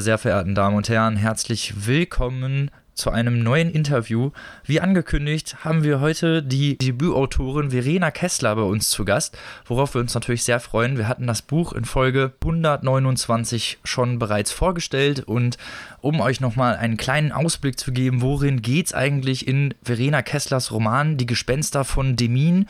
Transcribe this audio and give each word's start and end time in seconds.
Sehr 0.00 0.16
verehrten 0.16 0.54
Damen 0.54 0.76
und 0.76 0.88
Herren, 0.88 1.16
herzlich 1.16 1.86
willkommen 1.86 2.70
zu 2.94 3.10
einem 3.10 3.42
neuen 3.42 3.70
Interview. 3.70 4.30
Wie 4.64 4.80
angekündigt 4.80 5.62
haben 5.62 5.84
wir 5.84 6.00
heute 6.00 6.42
die 6.42 6.78
Debütautorin 6.78 7.70
Verena 7.70 8.10
Kessler 8.10 8.56
bei 8.56 8.62
uns 8.62 8.88
zu 8.88 9.04
Gast, 9.04 9.36
worauf 9.66 9.94
wir 9.94 10.00
uns 10.00 10.14
natürlich 10.14 10.42
sehr 10.42 10.58
freuen. 10.58 10.96
Wir 10.96 11.06
hatten 11.06 11.26
das 11.26 11.42
Buch 11.42 11.74
in 11.74 11.84
Folge 11.84 12.32
129 12.40 13.80
schon 13.84 14.18
bereits 14.18 14.52
vorgestellt 14.52 15.20
und 15.20 15.58
um 16.00 16.20
euch 16.20 16.40
nochmal 16.40 16.76
einen 16.76 16.96
kleinen 16.96 17.30
Ausblick 17.30 17.78
zu 17.78 17.92
geben, 17.92 18.22
worin 18.22 18.62
geht 18.62 18.86
es 18.86 18.94
eigentlich 18.94 19.46
in 19.46 19.74
Verena 19.82 20.22
Kesslers 20.22 20.72
Roman 20.72 21.18
Die 21.18 21.26
Gespenster 21.26 21.84
von 21.84 22.16
Demin. 22.16 22.66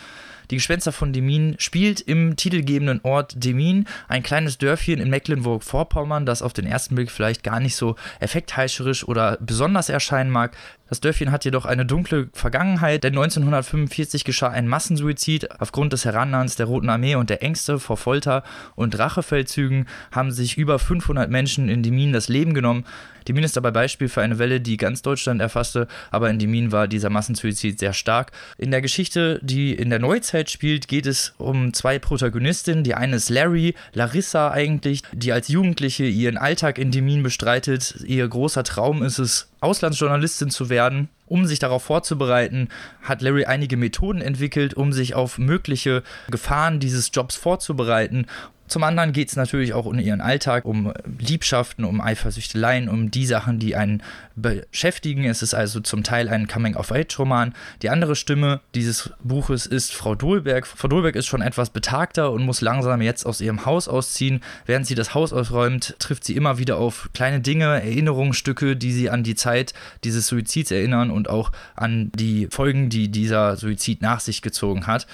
Die 0.50 0.56
Gespenster 0.56 0.90
von 0.90 1.12
Demin 1.12 1.54
spielt 1.58 2.00
im 2.00 2.34
titelgebenden 2.34 3.00
Ort 3.04 3.34
Demin, 3.36 3.86
ein 4.08 4.24
kleines 4.24 4.58
Dörfchen 4.58 5.00
in 5.00 5.08
Mecklenburg-Vorpommern, 5.08 6.26
das 6.26 6.42
auf 6.42 6.52
den 6.52 6.66
ersten 6.66 6.96
Blick 6.96 7.10
vielleicht 7.10 7.44
gar 7.44 7.60
nicht 7.60 7.76
so 7.76 7.94
effektheischerisch 8.18 9.06
oder 9.06 9.38
besonders 9.40 9.88
erscheinen 9.88 10.30
mag. 10.30 10.56
Das 10.90 10.98
Dörfchen 10.98 11.30
hat 11.30 11.44
jedoch 11.44 11.66
eine 11.66 11.86
dunkle 11.86 12.30
Vergangenheit, 12.32 13.04
denn 13.04 13.12
1945 13.12 14.24
geschah 14.24 14.48
ein 14.48 14.66
Massensuizid. 14.66 15.60
Aufgrund 15.60 15.92
des 15.92 16.04
Herannahens 16.04 16.56
der 16.56 16.66
Roten 16.66 16.88
Armee 16.88 17.14
und 17.14 17.30
der 17.30 17.44
Ängste 17.44 17.78
vor 17.78 17.96
Folter 17.96 18.42
und 18.74 18.98
Rachefeldzügen 18.98 19.86
haben 20.10 20.32
sich 20.32 20.58
über 20.58 20.80
500 20.80 21.30
Menschen 21.30 21.68
in 21.68 21.84
Demin 21.84 22.12
das 22.12 22.28
Leben 22.28 22.54
genommen. 22.54 22.84
Demin 23.28 23.44
ist 23.44 23.56
dabei 23.56 23.70
Beispiel 23.70 24.08
für 24.08 24.22
eine 24.22 24.40
Welle, 24.40 24.60
die 24.60 24.76
ganz 24.78 25.00
Deutschland 25.02 25.40
erfasste, 25.40 25.86
aber 26.10 26.28
in 26.28 26.40
Demin 26.40 26.72
war 26.72 26.88
dieser 26.88 27.10
Massensuizid 27.10 27.78
sehr 27.78 27.92
stark. 27.92 28.32
In 28.58 28.72
der 28.72 28.80
Geschichte, 28.80 29.38
die 29.44 29.72
in 29.72 29.90
der 29.90 30.00
Neuzeit 30.00 30.50
spielt, 30.50 30.88
geht 30.88 31.06
es 31.06 31.34
um 31.38 31.72
zwei 31.72 32.00
Protagonistinnen. 32.00 32.82
Die 32.82 32.96
eine 32.96 33.14
ist 33.14 33.30
Larry, 33.30 33.74
Larissa 33.92 34.50
eigentlich, 34.50 35.02
die 35.12 35.30
als 35.30 35.46
Jugendliche 35.46 36.04
ihren 36.04 36.36
Alltag 36.36 36.78
in 36.78 36.90
Demin 36.90 37.22
bestreitet. 37.22 37.94
Ihr 38.04 38.26
großer 38.26 38.64
Traum 38.64 39.04
ist 39.04 39.20
es, 39.20 39.49
Auslandsjournalistin 39.60 40.50
zu 40.50 40.68
werden. 40.68 41.08
Um 41.26 41.46
sich 41.46 41.58
darauf 41.58 41.84
vorzubereiten, 41.84 42.68
hat 43.02 43.22
Larry 43.22 43.44
einige 43.44 43.76
Methoden 43.76 44.20
entwickelt, 44.20 44.74
um 44.74 44.92
sich 44.92 45.14
auf 45.14 45.38
mögliche 45.38 46.02
Gefahren 46.30 46.80
dieses 46.80 47.10
Jobs 47.12 47.36
vorzubereiten. 47.36 48.26
Zum 48.70 48.84
anderen 48.84 49.12
geht 49.12 49.28
es 49.28 49.34
natürlich 49.34 49.74
auch 49.74 49.84
um 49.84 49.98
ihren 49.98 50.20
Alltag, 50.20 50.64
um 50.64 50.92
Liebschaften, 51.18 51.84
um 51.84 52.00
Eifersüchteleien, 52.00 52.88
um 52.88 53.10
die 53.10 53.26
Sachen, 53.26 53.58
die 53.58 53.74
einen 53.74 54.00
beschäftigen. 54.36 55.24
Es 55.24 55.42
ist 55.42 55.54
also 55.54 55.80
zum 55.80 56.04
Teil 56.04 56.28
ein 56.28 56.46
Coming-of-Age-Roman. 56.46 57.52
Die 57.82 57.90
andere 57.90 58.14
Stimme 58.14 58.60
dieses 58.76 59.10
Buches 59.24 59.66
ist 59.66 59.92
Frau 59.92 60.14
Dolberg. 60.14 60.68
Frau 60.68 60.86
Dolberg 60.86 61.16
ist 61.16 61.26
schon 61.26 61.42
etwas 61.42 61.70
betagter 61.70 62.30
und 62.30 62.44
muss 62.44 62.60
langsam 62.60 63.02
jetzt 63.02 63.26
aus 63.26 63.40
ihrem 63.40 63.66
Haus 63.66 63.88
ausziehen. 63.88 64.40
Während 64.66 64.86
sie 64.86 64.94
das 64.94 65.14
Haus 65.14 65.32
ausräumt, 65.32 65.96
trifft 65.98 66.22
sie 66.22 66.36
immer 66.36 66.58
wieder 66.58 66.76
auf 66.76 67.10
kleine 67.12 67.40
Dinge, 67.40 67.82
Erinnerungsstücke, 67.82 68.76
die 68.76 68.92
sie 68.92 69.10
an 69.10 69.24
die 69.24 69.34
Zeit 69.34 69.74
dieses 70.04 70.28
Suizids 70.28 70.70
erinnern 70.70 71.10
und 71.10 71.28
auch 71.28 71.50
an 71.74 72.12
die 72.14 72.46
Folgen, 72.48 72.88
die 72.88 73.08
dieser 73.08 73.56
Suizid 73.56 74.00
nach 74.00 74.20
sich 74.20 74.42
gezogen 74.42 74.86
hat. 74.86 75.08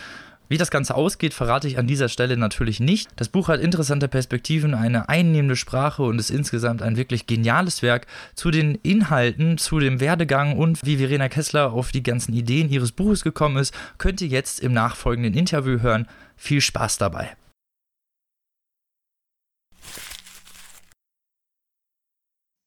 Wie 0.49 0.59
das 0.59 0.71
Ganze 0.71 0.95
ausgeht, 0.95 1.35
verrate 1.35 1.67
ich 1.67 1.77
an 1.79 1.89
dieser 1.89 2.09
Stelle 2.09 2.37
natürlich 2.37 2.79
nicht. 2.79 3.09
Das 3.17 3.29
Buch 3.29 3.49
hat 3.49 3.61
interessante 3.61 4.07
Perspektiven, 4.07 4.75
eine 4.75 5.09
einnehmende 5.09 5.57
Sprache 5.57 6.05
und 6.05 6.21
ist 6.21 6.31
insgesamt 6.31 6.83
ein 6.83 6.97
wirklich 6.97 7.27
geniales 7.27 7.83
Werk. 7.83 8.07
Zu 8.35 8.53
den 8.53 8.77
Inhalten, 8.77 9.59
zu 9.59 9.81
dem 9.81 9.99
Werdegang 9.99 10.57
und 10.57 10.85
wie 10.85 10.99
Verena 10.99 11.29
Kessler 11.29 11.73
auf 11.73 11.91
die 11.91 12.05
ganzen 12.05 12.33
Ideen 12.33 12.71
ihres 12.71 12.93
Buches 12.93 13.25
gekommen 13.25 13.57
ist, 13.57 13.75
könnt 13.99 14.21
ihr 14.21 14.29
jetzt 14.29 14.61
im 14.61 14.73
nachfolgenden 14.73 15.35
Interview 15.35 15.81
hören. 15.81 16.07
Viel 16.37 16.61
Spaß 16.61 16.99
dabei. 16.99 17.37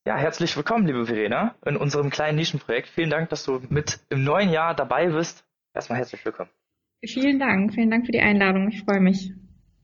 Ja, 0.06 0.18
herzlich 0.18 0.58
willkommen, 0.58 0.88
liebe 0.88 1.06
Verena, 1.06 1.56
in 1.66 1.78
unserem 1.78 2.10
kleinen 2.10 2.38
Nischenprojekt. 2.38 2.90
Vielen 2.90 3.12
Dank, 3.12 3.30
dass 3.30 3.44
du 3.44 3.62
mit 3.70 4.00
im 4.10 4.24
neuen 4.24 4.50
Jahr 4.50 4.74
dabei 4.74 5.08
bist. 5.08 5.46
Erstmal 5.74 6.00
herzlich 6.00 6.26
willkommen. 6.26 6.50
Vielen 7.06 7.40
Dank, 7.40 7.74
vielen 7.74 7.92
Dank 7.92 8.06
für 8.06 8.12
die 8.12 8.22
Einladung. 8.22 8.70
Ich 8.70 8.84
freue 8.84 9.00
mich. 9.00 9.32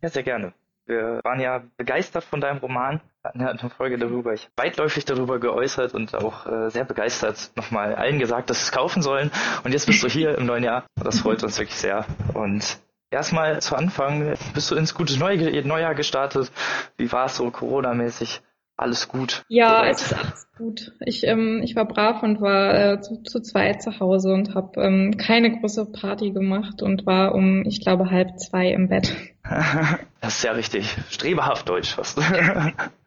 Ja, 0.01 0.09
sehr 0.09 0.23
gerne. 0.23 0.53
Wir 0.87 1.19
waren 1.23 1.39
ja 1.39 1.63
begeistert 1.77 2.23
von 2.23 2.41
deinem 2.41 2.59
Roman, 2.59 3.01
hatten 3.23 3.39
ja 3.39 3.47
eine 3.47 3.69
Folge 3.71 3.97
darüber, 3.97 4.33
ich 4.33 4.49
weitläufig 4.55 5.03
darüber 5.05 5.39
geäußert 5.39 5.95
und 5.95 6.13
auch 6.13 6.45
äh, 6.45 6.69
sehr 6.69 6.85
begeistert 6.85 7.51
nochmal 7.55 7.95
allen 7.95 8.19
gesagt, 8.19 8.51
dass 8.51 8.59
sie 8.59 8.65
es 8.65 8.71
kaufen 8.71 9.01
sollen. 9.01 9.31
Und 9.63 9.71
jetzt 9.71 9.87
bist 9.87 10.03
du 10.03 10.07
hier 10.07 10.37
im 10.37 10.45
neuen 10.45 10.63
Jahr. 10.63 10.85
Das 10.95 11.21
freut 11.21 11.43
uns 11.43 11.57
wirklich 11.57 11.77
sehr. 11.77 12.05
Und 12.35 12.79
erstmal 13.09 13.61
zu 13.61 13.75
Anfang, 13.75 14.35
bist 14.53 14.69
du 14.69 14.75
ins 14.75 14.93
gute 14.93 15.17
Neujahr 15.17 15.95
gestartet? 15.95 16.51
Wie 16.97 17.11
war 17.11 17.25
es 17.25 17.37
so 17.37 17.49
Corona-mäßig? 17.49 18.41
Alles 18.77 19.07
gut? 19.07 19.43
Ja, 19.47 19.77
Soweit. 19.77 19.95
es 19.95 20.01
ist 20.01 20.13
alles 20.13 20.47
gut. 20.57 20.91
Ich, 21.05 21.23
ähm, 21.23 21.61
ich 21.63 21.75
war 21.75 21.85
brav 21.85 22.23
und 22.23 22.41
war 22.41 22.93
äh, 22.93 23.01
zu, 23.01 23.23
zu 23.23 23.41
zweit 23.41 23.81
zu 23.81 23.99
Hause 23.99 24.33
und 24.33 24.53
habe 24.53 24.81
ähm, 24.81 25.15
keine 25.17 25.59
große 25.59 25.85
Party 25.91 26.31
gemacht 26.31 26.81
und 26.81 27.05
war 27.05 27.35
um, 27.35 27.65
ich 27.65 27.79
glaube, 27.79 28.11
halb 28.11 28.37
zwei 28.37 28.69
im 28.69 28.89
Bett. 28.89 29.15
das 30.21 30.37
ist 30.37 30.43
ja 30.43 30.51
richtig 30.51 30.93
strebehaft 31.09 31.69
deutsch 31.69 31.95
fast. 31.95 32.19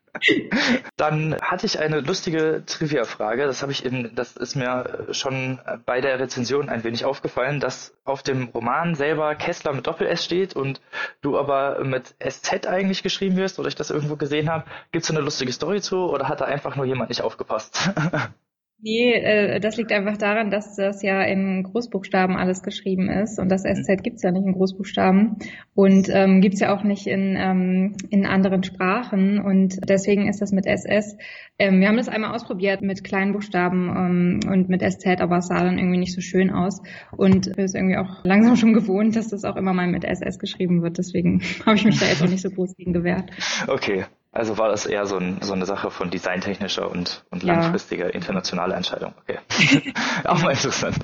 Dann 0.97 1.37
hatte 1.41 1.67
ich 1.67 1.79
eine 1.79 2.01
lustige 2.01 2.63
Trivia-Frage. 2.67 3.47
Das 3.47 3.63
habe 3.63 3.73
ich 3.73 3.85
in, 3.85 4.15
das 4.15 4.37
ist 4.37 4.57
mir 4.57 5.07
schon 5.13 5.61
bei 5.87 6.01
der 6.01 6.19
Rezension 6.19 6.69
ein 6.69 6.85
wenig 6.85 7.05
aufgefallen, 7.05 7.61
dass 7.61 7.95
auf 8.05 8.23
dem 8.23 8.49
Roman 8.49 8.95
selber 8.95 9.35
Kessler 9.35 9.73
mit 9.73 9.87
Doppel-S 9.87 10.25
steht 10.25 10.57
und 10.57 10.81
du 11.21 11.39
aber 11.39 11.85
mit 11.85 12.15
SZ 12.19 12.67
eigentlich 12.67 13.03
geschrieben 13.03 13.37
wirst 13.37 13.59
oder 13.59 13.69
ich 13.69 13.77
das 13.77 13.91
irgendwo 13.91 14.17
gesehen 14.17 14.51
habe. 14.51 14.65
Gibt 14.93 15.05
es 15.05 15.11
eine 15.11 15.21
lustige 15.21 15.53
Story 15.53 15.81
zu 15.81 16.11
oder 16.11 16.29
hat 16.29 16.41
da 16.41 16.47
einfach 16.47 16.77
nur 16.77 16.87
jemand 16.87 17.11
nicht 17.11 17.23
aufgepasst? 17.23 17.91
Nee, 18.81 19.13
äh, 19.13 19.59
das 19.59 19.77
liegt 19.77 19.91
einfach 19.91 20.17
daran, 20.19 20.51
dass 20.51 20.77
das 20.77 21.03
ja 21.03 21.23
in 21.23 21.65
Großbuchstaben 21.65 22.37
alles 22.37 22.63
geschrieben 22.63 23.11
ist 23.11 23.41
und 23.41 23.49
das 23.49 23.63
SZ 23.65 24.05
gibt's 24.05 24.23
ja 24.23 24.31
nicht 24.31 24.47
in 24.47 24.53
Großbuchstaben 24.53 25.37
und 25.75 26.09
ähm, 26.13 26.41
gibt's 26.41 26.61
ja 26.61 26.73
auch 26.73 26.85
nicht 26.85 27.09
in, 27.09 27.35
ähm, 27.37 27.97
in 28.11 28.25
anderen 28.25 28.63
Sprachen 28.63 29.41
und 29.41 29.81
deswegen 29.89 30.29
ist 30.29 30.41
das 30.41 30.53
mit 30.53 30.65
SS. 30.65 31.17
Ähm, 31.59 31.81
wir 31.81 31.89
haben 31.89 31.97
das 31.97 32.09
einmal 32.09 32.33
ausprobiert 32.33 32.81
mit 32.81 33.03
kleinen 33.03 33.33
Buchstaben 33.33 33.89
ähm, 33.89 34.41
und 34.49 34.69
mit 34.69 34.83
SZ, 34.83 35.21
aber 35.21 35.39
es 35.39 35.49
sah 35.49 35.65
dann 35.65 35.79
irgendwie 35.79 35.99
nicht 35.99 36.15
so 36.15 36.21
schön 36.21 36.53
aus 36.53 36.81
und 37.17 37.49
ist 37.49 37.75
irgendwie 37.75 37.97
auch 37.97 38.23
langsam 38.23 38.55
schon 38.55 38.75
gewohnt, 38.75 39.17
dass 39.17 39.27
das 39.27 39.45
auch 39.45 39.57
immer 39.57 39.73
mal 39.73 39.89
mit 39.89 40.05
SS 40.05 40.39
geschrieben 40.39 40.83
wird. 40.83 40.99
Deswegen 40.99 41.43
habe 41.67 41.75
ich 41.75 41.85
mich 41.85 41.99
da 41.99 42.07
jetzt 42.07 42.23
auch 42.23 42.29
nicht 42.29 42.43
so 42.43 42.51
groß 42.51 42.77
gegen 42.77 42.93
gewehrt. 42.93 43.29
Okay, 43.67 44.05
also 44.39 44.57
war 44.57 44.69
das 44.69 44.87
eher 44.87 45.05
so, 45.05 45.17
ein, 45.17 45.43
so 45.43 45.53
eine 45.53 45.67
Sache 45.67 45.91
von 45.91 46.11
designtechnischer 46.11 46.89
und, 46.89 47.25
und 47.31 47.43
ja. 47.43 47.55
langfristiger 47.55 48.15
internationaler 48.15 48.77
Entscheidung. 48.77 49.15
Okay. 49.23 49.39
Auch 50.25 50.41
mal 50.41 50.51
interessant. 50.51 50.97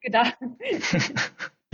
Gedacht. 0.00 0.36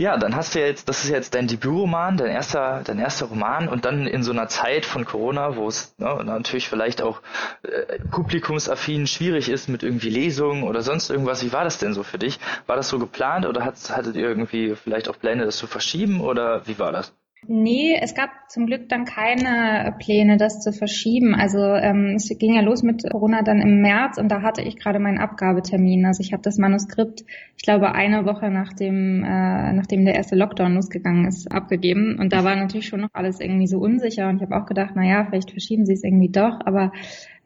Ja, 0.01 0.15
dann 0.15 0.33
hast 0.33 0.55
du 0.55 0.61
jetzt, 0.61 0.87
das 0.87 1.03
ist 1.03 1.09
jetzt 1.09 1.35
dein 1.35 1.47
Debütroman, 1.47 2.15
dein 2.15 2.31
erster, 2.31 2.83
dein 2.85 2.99
erster 2.99 3.25
Roman 3.25 3.67
und 3.67 3.83
dann 3.83 4.07
in 4.07 4.23
so 4.23 4.31
einer 4.31 4.47
Zeit 4.47 4.85
von 4.85 5.03
Corona, 5.03 5.57
wo 5.57 5.67
es 5.67 5.93
ne, 5.97 6.23
natürlich 6.23 6.69
vielleicht 6.69 7.01
auch 7.01 7.21
äh, 7.63 7.99
publikumsaffin 8.09 9.07
schwierig 9.07 9.49
ist 9.49 9.67
mit 9.67 9.83
irgendwie 9.83 10.09
Lesungen 10.09 10.63
oder 10.63 10.83
sonst 10.83 11.09
irgendwas. 11.09 11.43
Wie 11.43 11.51
war 11.51 11.65
das 11.65 11.79
denn 11.79 11.93
so 11.93 12.03
für 12.03 12.17
dich? 12.17 12.39
War 12.65 12.77
das 12.77 12.87
so 12.87 12.97
geplant 12.97 13.45
oder 13.45 13.65
hat, 13.65 13.75
hattet 13.89 14.15
ihr 14.15 14.29
irgendwie 14.29 14.73
vielleicht 14.73 15.09
auch 15.09 15.19
Pläne, 15.19 15.43
das 15.43 15.57
zu 15.57 15.67
verschieben 15.67 16.21
oder 16.21 16.65
wie 16.65 16.79
war 16.79 16.93
das? 16.93 17.13
Nee, 17.47 17.97
es 17.99 18.15
gab 18.15 18.29
zum 18.49 18.65
Glück 18.65 18.89
dann 18.89 19.05
keine 19.05 19.95
Pläne, 19.97 20.37
das 20.37 20.59
zu 20.59 20.73
verschieben. 20.73 21.33
Also 21.33 21.59
ähm, 21.59 22.15
es 22.15 22.27
ging 22.37 22.53
ja 22.53 22.61
los 22.61 22.83
mit 22.83 23.09
Corona 23.09 23.43
dann 23.43 23.61
im 23.61 23.81
März 23.81 24.17
und 24.17 24.29
da 24.29 24.41
hatte 24.41 24.61
ich 24.61 24.77
gerade 24.77 24.99
meinen 24.99 25.19
Abgabetermin. 25.19 26.05
Also 26.05 26.21
ich 26.21 26.33
habe 26.33 26.43
das 26.43 26.57
Manuskript, 26.57 27.23
ich 27.55 27.63
glaube, 27.63 27.93
eine 27.93 28.25
Woche 28.25 28.51
nachdem, 28.51 29.23
äh, 29.23 29.73
nachdem 29.73 30.03
der 30.03 30.15
erste 30.15 30.35
Lockdown 30.35 30.75
losgegangen 30.75 31.25
ist, 31.25 31.49
abgegeben. 31.51 32.19
Und 32.19 32.33
da 32.33 32.43
war 32.43 32.55
natürlich 32.57 32.87
schon 32.87 33.01
noch 33.01 33.13
alles 33.13 33.39
irgendwie 33.39 33.67
so 33.67 33.79
unsicher. 33.79 34.27
Und 34.27 34.37
ich 34.37 34.41
habe 34.41 34.61
auch 34.61 34.65
gedacht, 34.65 34.91
na 34.95 35.05
ja, 35.05 35.25
vielleicht 35.25 35.51
verschieben 35.51 35.85
sie 35.85 35.93
es 35.93 36.03
irgendwie 36.03 36.29
doch. 36.29 36.59
Aber 36.65 36.91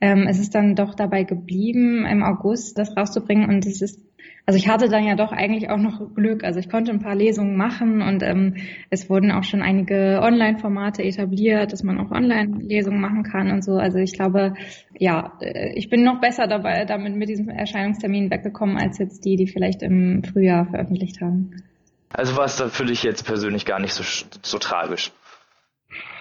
ähm, 0.02 0.26
es 0.28 0.40
ist 0.40 0.56
dann 0.56 0.76
doch 0.76 0.96
dabei 0.96 1.24
geblieben, 1.24 2.06
im 2.06 2.24
August 2.24 2.80
das 2.80 2.98
rauszubringen. 2.98 3.48
Und 3.48 3.66
es 3.68 3.82
ist 3.82 4.02
also 4.46 4.58
ich 4.58 4.68
hatte 4.68 4.90
dann 4.90 5.06
ja 5.06 5.16
doch 5.16 5.32
eigentlich 5.32 5.70
auch 5.70 5.78
noch 5.78 6.14
Glück. 6.16 6.44
Also 6.44 6.60
ich 6.60 6.70
konnte 6.70 6.92
ein 6.92 7.00
paar 7.00 7.16
Lesungen 7.16 7.56
machen 7.56 8.02
und 8.02 8.22
ähm, 8.24 8.56
es 8.90 9.10
wurden 9.10 9.32
auch 9.32 9.44
schon 9.44 9.62
einige 9.62 10.20
Online-Formate 10.22 11.02
etabliert, 11.02 11.72
dass 11.72 11.84
man 11.84 11.98
auch 12.00 12.12
Online-Lesungen 12.12 13.00
machen 13.00 13.24
kann 13.24 13.52
und 13.52 13.64
so. 13.64 13.74
Also 13.78 14.00
ich 14.00 14.14
glaube, 14.14 14.56
ja, 14.98 15.38
äh, 15.40 15.72
ich 15.76 15.90
bin 15.90 16.04
noch 16.04 16.20
besser 16.20 16.48
dabei, 16.48 16.84
damit 16.84 17.16
mit 17.16 17.30
diesem 17.30 17.48
Erscheinungstermin 17.48 18.30
weggekommen 18.32 18.78
als 18.78 18.98
jetzt 18.98 19.24
die, 19.24 19.38
die 19.38 19.48
vielleicht 19.48 19.82
im 19.82 20.24
Frühjahr 20.24 20.66
veröffentlicht 20.66 21.22
haben. 21.22 21.64
Also 22.12 22.36
war 22.36 22.46
es 22.46 22.58
dann 22.58 22.70
für 22.70 22.86
dich 22.86 23.02
jetzt 23.04 23.26
persönlich 23.26 23.66
gar 23.66 23.80
nicht 23.80 23.94
so, 23.94 24.04
so 24.42 24.58
tragisch? 24.58 25.12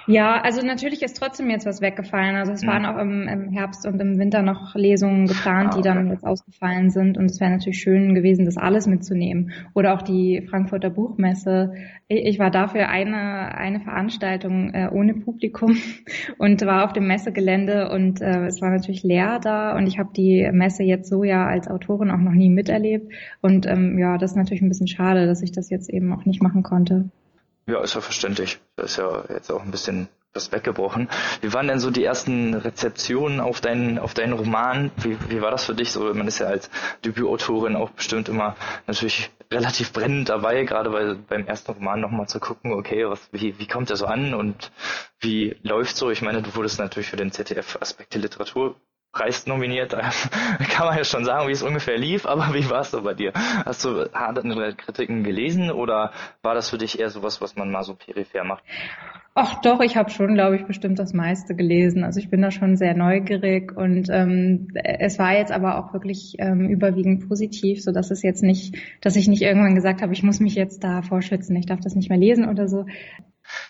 Ja, 0.07 0.41
also 0.41 0.65
natürlich 0.65 1.03
ist 1.03 1.17
trotzdem 1.17 1.49
jetzt 1.51 1.67
was 1.67 1.81
weggefallen. 1.81 2.37
Also 2.37 2.53
es 2.53 2.63
mhm. 2.63 2.67
waren 2.67 2.87
auch 2.87 2.99
im, 2.99 3.29
im, 3.29 3.49
Herbst 3.51 3.87
und 3.87 4.01
im 4.01 4.19
Winter 4.19 4.43
noch 4.43 4.75
Lesungen 4.75 5.27
geplant, 5.27 5.71
ah, 5.73 5.77
die 5.77 5.83
dann 5.83 6.09
jetzt 6.09 6.25
ausgefallen 6.25 6.91
sind. 6.91 7.17
Und 7.19 7.27
es 7.27 7.41
wäre 7.41 7.51
natürlich 7.51 7.81
schön 7.81 8.15
gewesen, 8.15 8.45
das 8.45 8.57
alles 8.57 8.87
mitzunehmen. 8.87 9.53
Oder 9.75 9.95
auch 9.95 10.03
die 10.03 10.47
Frankfurter 10.49 10.91
Buchmesse. 10.91 11.75
Ich 12.09 12.39
war 12.39 12.51
dafür 12.51 12.89
eine, 12.89 13.57
eine 13.57 13.81
Veranstaltung 13.81 14.75
äh, 14.75 14.89
ohne 14.93 15.15
Publikum 15.15 15.77
und 16.39 16.61
war 16.63 16.85
auf 16.85 16.93
dem 16.93 17.07
Messegelände 17.07 17.91
und 17.91 18.21
äh, 18.21 18.47
es 18.47 18.61
war 18.61 18.71
natürlich 18.71 19.03
leer 19.03 19.39
da. 19.43 19.77
Und 19.77 19.87
ich 19.87 19.99
habe 19.99 20.11
die 20.17 20.49
Messe 20.53 20.83
jetzt 20.83 21.09
so 21.09 21.25
ja 21.25 21.47
als 21.47 21.69
Autorin 21.69 22.11
auch 22.11 22.19
noch 22.19 22.33
nie 22.33 22.51
miterlebt. 22.51 23.13
Und 23.41 23.67
ähm, 23.67 23.99
ja, 23.99 24.19
das 24.19 24.33
ist 24.33 24.37
natürlich 24.37 24.63
ein 24.63 24.69
bisschen 24.69 24.89
schade, 24.89 25.27
dass 25.27 25.43
ich 25.43 25.53
das 25.53 25.71
jetzt 25.71 25.89
eben 25.89 26.13
auch 26.13 26.25
nicht 26.25 26.43
machen 26.43 26.63
konnte. 26.63 27.11
Ja, 27.67 27.81
ist 27.83 27.95
ja 27.95 28.01
verständlich. 28.01 28.59
Da 28.77 28.85
ist 28.85 28.97
ja 28.97 29.25
jetzt 29.29 29.51
auch 29.51 29.63
ein 29.63 29.71
bisschen 29.71 30.09
was 30.35 30.51
weggebrochen. 30.51 31.09
Wie 31.43 31.53
waren 31.53 31.69
denn 31.69 31.79
so 31.79 31.91
die 31.91 32.05
ersten 32.05 32.55
Rezeptionen 32.55 33.41
auf 33.41 33.61
deinen, 33.61 33.99
auf 33.99 34.15
deinen 34.15 34.33
Roman? 34.33 34.91
Wie, 34.97 35.19
wie 35.29 35.43
war 35.43 35.51
das 35.51 35.65
für 35.67 35.75
dich? 35.75 35.93
So, 35.93 36.13
man 36.15 36.27
ist 36.27 36.39
ja 36.39 36.47
als 36.47 36.71
Debütautorin 37.05 37.77
auch 37.77 37.91
bestimmt 37.91 38.29
immer 38.29 38.57
natürlich 38.87 39.31
relativ 39.53 39.93
brennend 39.93 40.31
dabei, 40.31 40.65
gerade 40.65 40.91
bei, 40.91 41.15
beim 41.15 41.47
ersten 41.47 41.73
Roman 41.73 42.01
nochmal 42.01 42.27
zu 42.27 42.41
gucken, 42.41 42.73
okay, 42.73 43.07
was, 43.07 43.21
wie, 43.33 43.59
wie 43.59 43.67
kommt 43.67 43.91
er 43.91 43.97
so 43.97 44.07
an 44.07 44.33
und 44.33 44.73
wie 45.21 45.57
läuft 45.63 45.97
so? 45.97 46.11
Ich 46.11 46.23
meine, 46.23 46.41
du 46.41 46.55
wurdest 46.55 46.79
natürlich 46.79 47.11
für 47.11 47.17
den 47.17 47.31
ZDF 47.31 47.77
Aspekte 47.81 48.19
Literatur 48.19 48.77
Preis 49.13 49.47
nominiert. 49.47 49.91
Kann 50.71 50.87
man 50.87 50.97
ja 50.97 51.05
schon 51.05 51.25
sagen, 51.25 51.47
wie 51.49 51.53
es 51.53 51.63
ungefähr 51.63 51.99
lief, 51.99 52.27
aber 52.27 52.55
wie 52.55 52.69
war 52.71 52.81
es 52.81 52.91
so 52.91 53.03
bei 53.03 53.15
dir? 53.15 53.33
Hast 53.35 53.85
du 53.85 54.11
harte 54.13 54.43
Kritiken 54.77 55.23
gelesen 55.23 55.71
oder 55.71 56.13
war 56.43 56.55
das 56.55 56.71
für 56.71 56.79
dich 56.79 56.99
eher 56.99 57.11
sowas, 57.11 57.41
was 57.41 57.55
man 57.55 57.71
mal 57.71 57.85
so 57.85 57.95
peripher 57.95 58.45
macht? 58.45 58.65
Ach 59.35 59.63
doch, 59.63 59.81
ich 59.81 59.97
habe 59.97 60.11
schon, 60.11 60.35
glaube 60.35 60.57
ich, 60.57 60.67
bestimmt 60.67 60.99
das 60.99 61.15
meiste 61.15 61.55
gelesen. 61.55 62.05
Also 62.05 62.21
ich 62.21 62.29
bin 62.29 62.43
da 62.43 62.51
schon 62.51 62.77
sehr 62.77 62.95
neugierig 62.95 63.75
und 63.75 64.09
ähm, 64.11 64.69
es 64.75 65.19
war 65.19 65.35
jetzt 65.35 65.53
aber 65.53 65.79
auch 65.79 65.95
wirklich 65.95 66.37
ähm, 66.39 66.69
überwiegend 66.69 67.29
positiv, 67.29 67.83
so 67.83 67.93
dass 67.93 68.11
es 68.11 68.23
jetzt 68.23 68.43
nicht, 68.43 68.77
dass 69.01 69.17
ich 69.17 69.29
nicht 69.29 69.41
irgendwann 69.41 69.75
gesagt 69.75 70.03
habe, 70.03 70.13
ich 70.13 70.23
muss 70.23 70.41
mich 70.41 70.55
jetzt 70.55 70.85
da 70.85 71.01
vorschützen, 71.01 71.57
ich 71.57 71.65
darf 71.65 71.81
das 71.81 71.95
nicht 71.95 72.11
mehr 72.11 72.19
lesen 72.19 72.47
oder 72.47 72.69
so. 72.69 72.85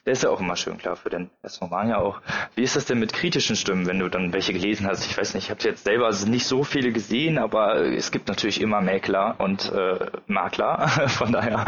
Der 0.06 0.12
ist 0.12 0.22
ja 0.22 0.30
auch 0.30 0.40
immer 0.40 0.56
schön 0.56 0.78
klar 0.78 0.96
für 0.96 1.10
den 1.10 1.30
ersten 1.42 1.64
Roman 1.64 1.88
ja 1.88 1.98
auch. 1.98 2.20
Wie 2.54 2.62
ist 2.62 2.76
das 2.76 2.84
denn 2.86 2.98
mit 2.98 3.12
kritischen 3.12 3.56
Stimmen, 3.56 3.86
wenn 3.86 3.98
du 3.98 4.08
dann 4.08 4.32
welche 4.32 4.52
gelesen 4.52 4.86
hast? 4.86 5.06
Ich 5.06 5.16
weiß 5.16 5.34
nicht, 5.34 5.44
ich 5.44 5.50
habe 5.50 5.62
jetzt 5.62 5.84
selber 5.84 6.10
nicht 6.26 6.46
so 6.46 6.64
viele 6.64 6.92
gesehen, 6.92 7.38
aber 7.38 7.76
es 7.76 8.10
gibt 8.10 8.28
natürlich 8.28 8.60
immer 8.60 8.80
Mäkler 8.80 9.36
und 9.38 9.70
äh, 9.72 10.10
Makler. 10.26 10.88
Von 11.08 11.32
daher, 11.32 11.66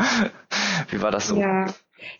wie 0.90 1.00
war 1.02 1.10
das 1.10 1.28
so? 1.28 1.40
Ja. 1.40 1.66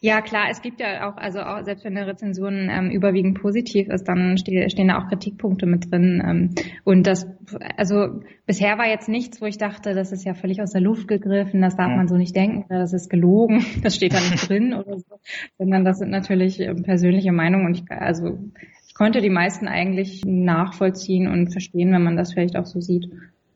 Ja, 0.01 0.21
klar, 0.21 0.47
es 0.51 0.63
gibt 0.63 0.81
ja 0.81 1.09
auch, 1.09 1.17
also 1.17 1.41
auch, 1.41 1.63
selbst 1.65 1.85
wenn 1.85 1.97
eine 1.97 2.07
Rezension 2.07 2.69
ähm, 2.71 2.91
überwiegend 2.91 3.41
positiv 3.41 3.89
ist, 3.89 4.05
dann 4.05 4.37
ste 4.37 4.69
stehen 4.71 4.89
da 4.89 4.99
auch 4.99 5.09
Kritikpunkte 5.09 5.67
mit 5.67 5.91
drin. 5.91 6.23
Ähm, 6.25 6.55
und 6.85 7.07
das, 7.07 7.27
also 7.77 8.21
bisher 8.47 8.79
war 8.79 8.89
jetzt 8.89 9.09
nichts, 9.09 9.41
wo 9.41 9.47
ich 9.47 9.59
dachte, 9.59 9.95
das 9.95 10.13
ist 10.13 10.25
ja 10.25 10.35
völlig 10.35 10.61
aus 10.61 10.73
der 10.73 10.81
Luft 10.81 11.09
gegriffen, 11.09 11.61
das 11.61 11.77
darf 11.77 11.91
ja. 11.91 11.97
man 11.97 12.09
so 12.09 12.17
nicht 12.17 12.35
denken, 12.37 12.67
das 12.69 12.93
ist 12.93 13.11
gelogen, 13.11 13.65
das 13.83 13.97
steht 13.97 14.15
da 14.15 14.21
nicht 14.21 14.49
drin 14.49 14.75
oder 14.75 14.99
so, 14.99 15.21
sondern 15.59 15.85
das 15.85 15.99
sind 15.99 16.11
natürlich 16.11 16.61
ähm, 16.61 16.83
persönliche 16.83 17.33
Meinungen 17.33 17.67
und 17.67 17.79
ich, 17.79 17.91
also 17.91 18.39
ich 18.87 18.95
konnte 18.95 19.21
die 19.21 19.31
meisten 19.31 19.67
eigentlich 19.67 20.23
nachvollziehen 20.25 21.29
und 21.29 21.53
verstehen, 21.53 21.93
wenn 21.93 22.03
man 22.03 22.17
das 22.17 22.33
vielleicht 22.33 22.57
auch 22.57 22.67
so 22.67 22.81
sieht. 22.81 23.11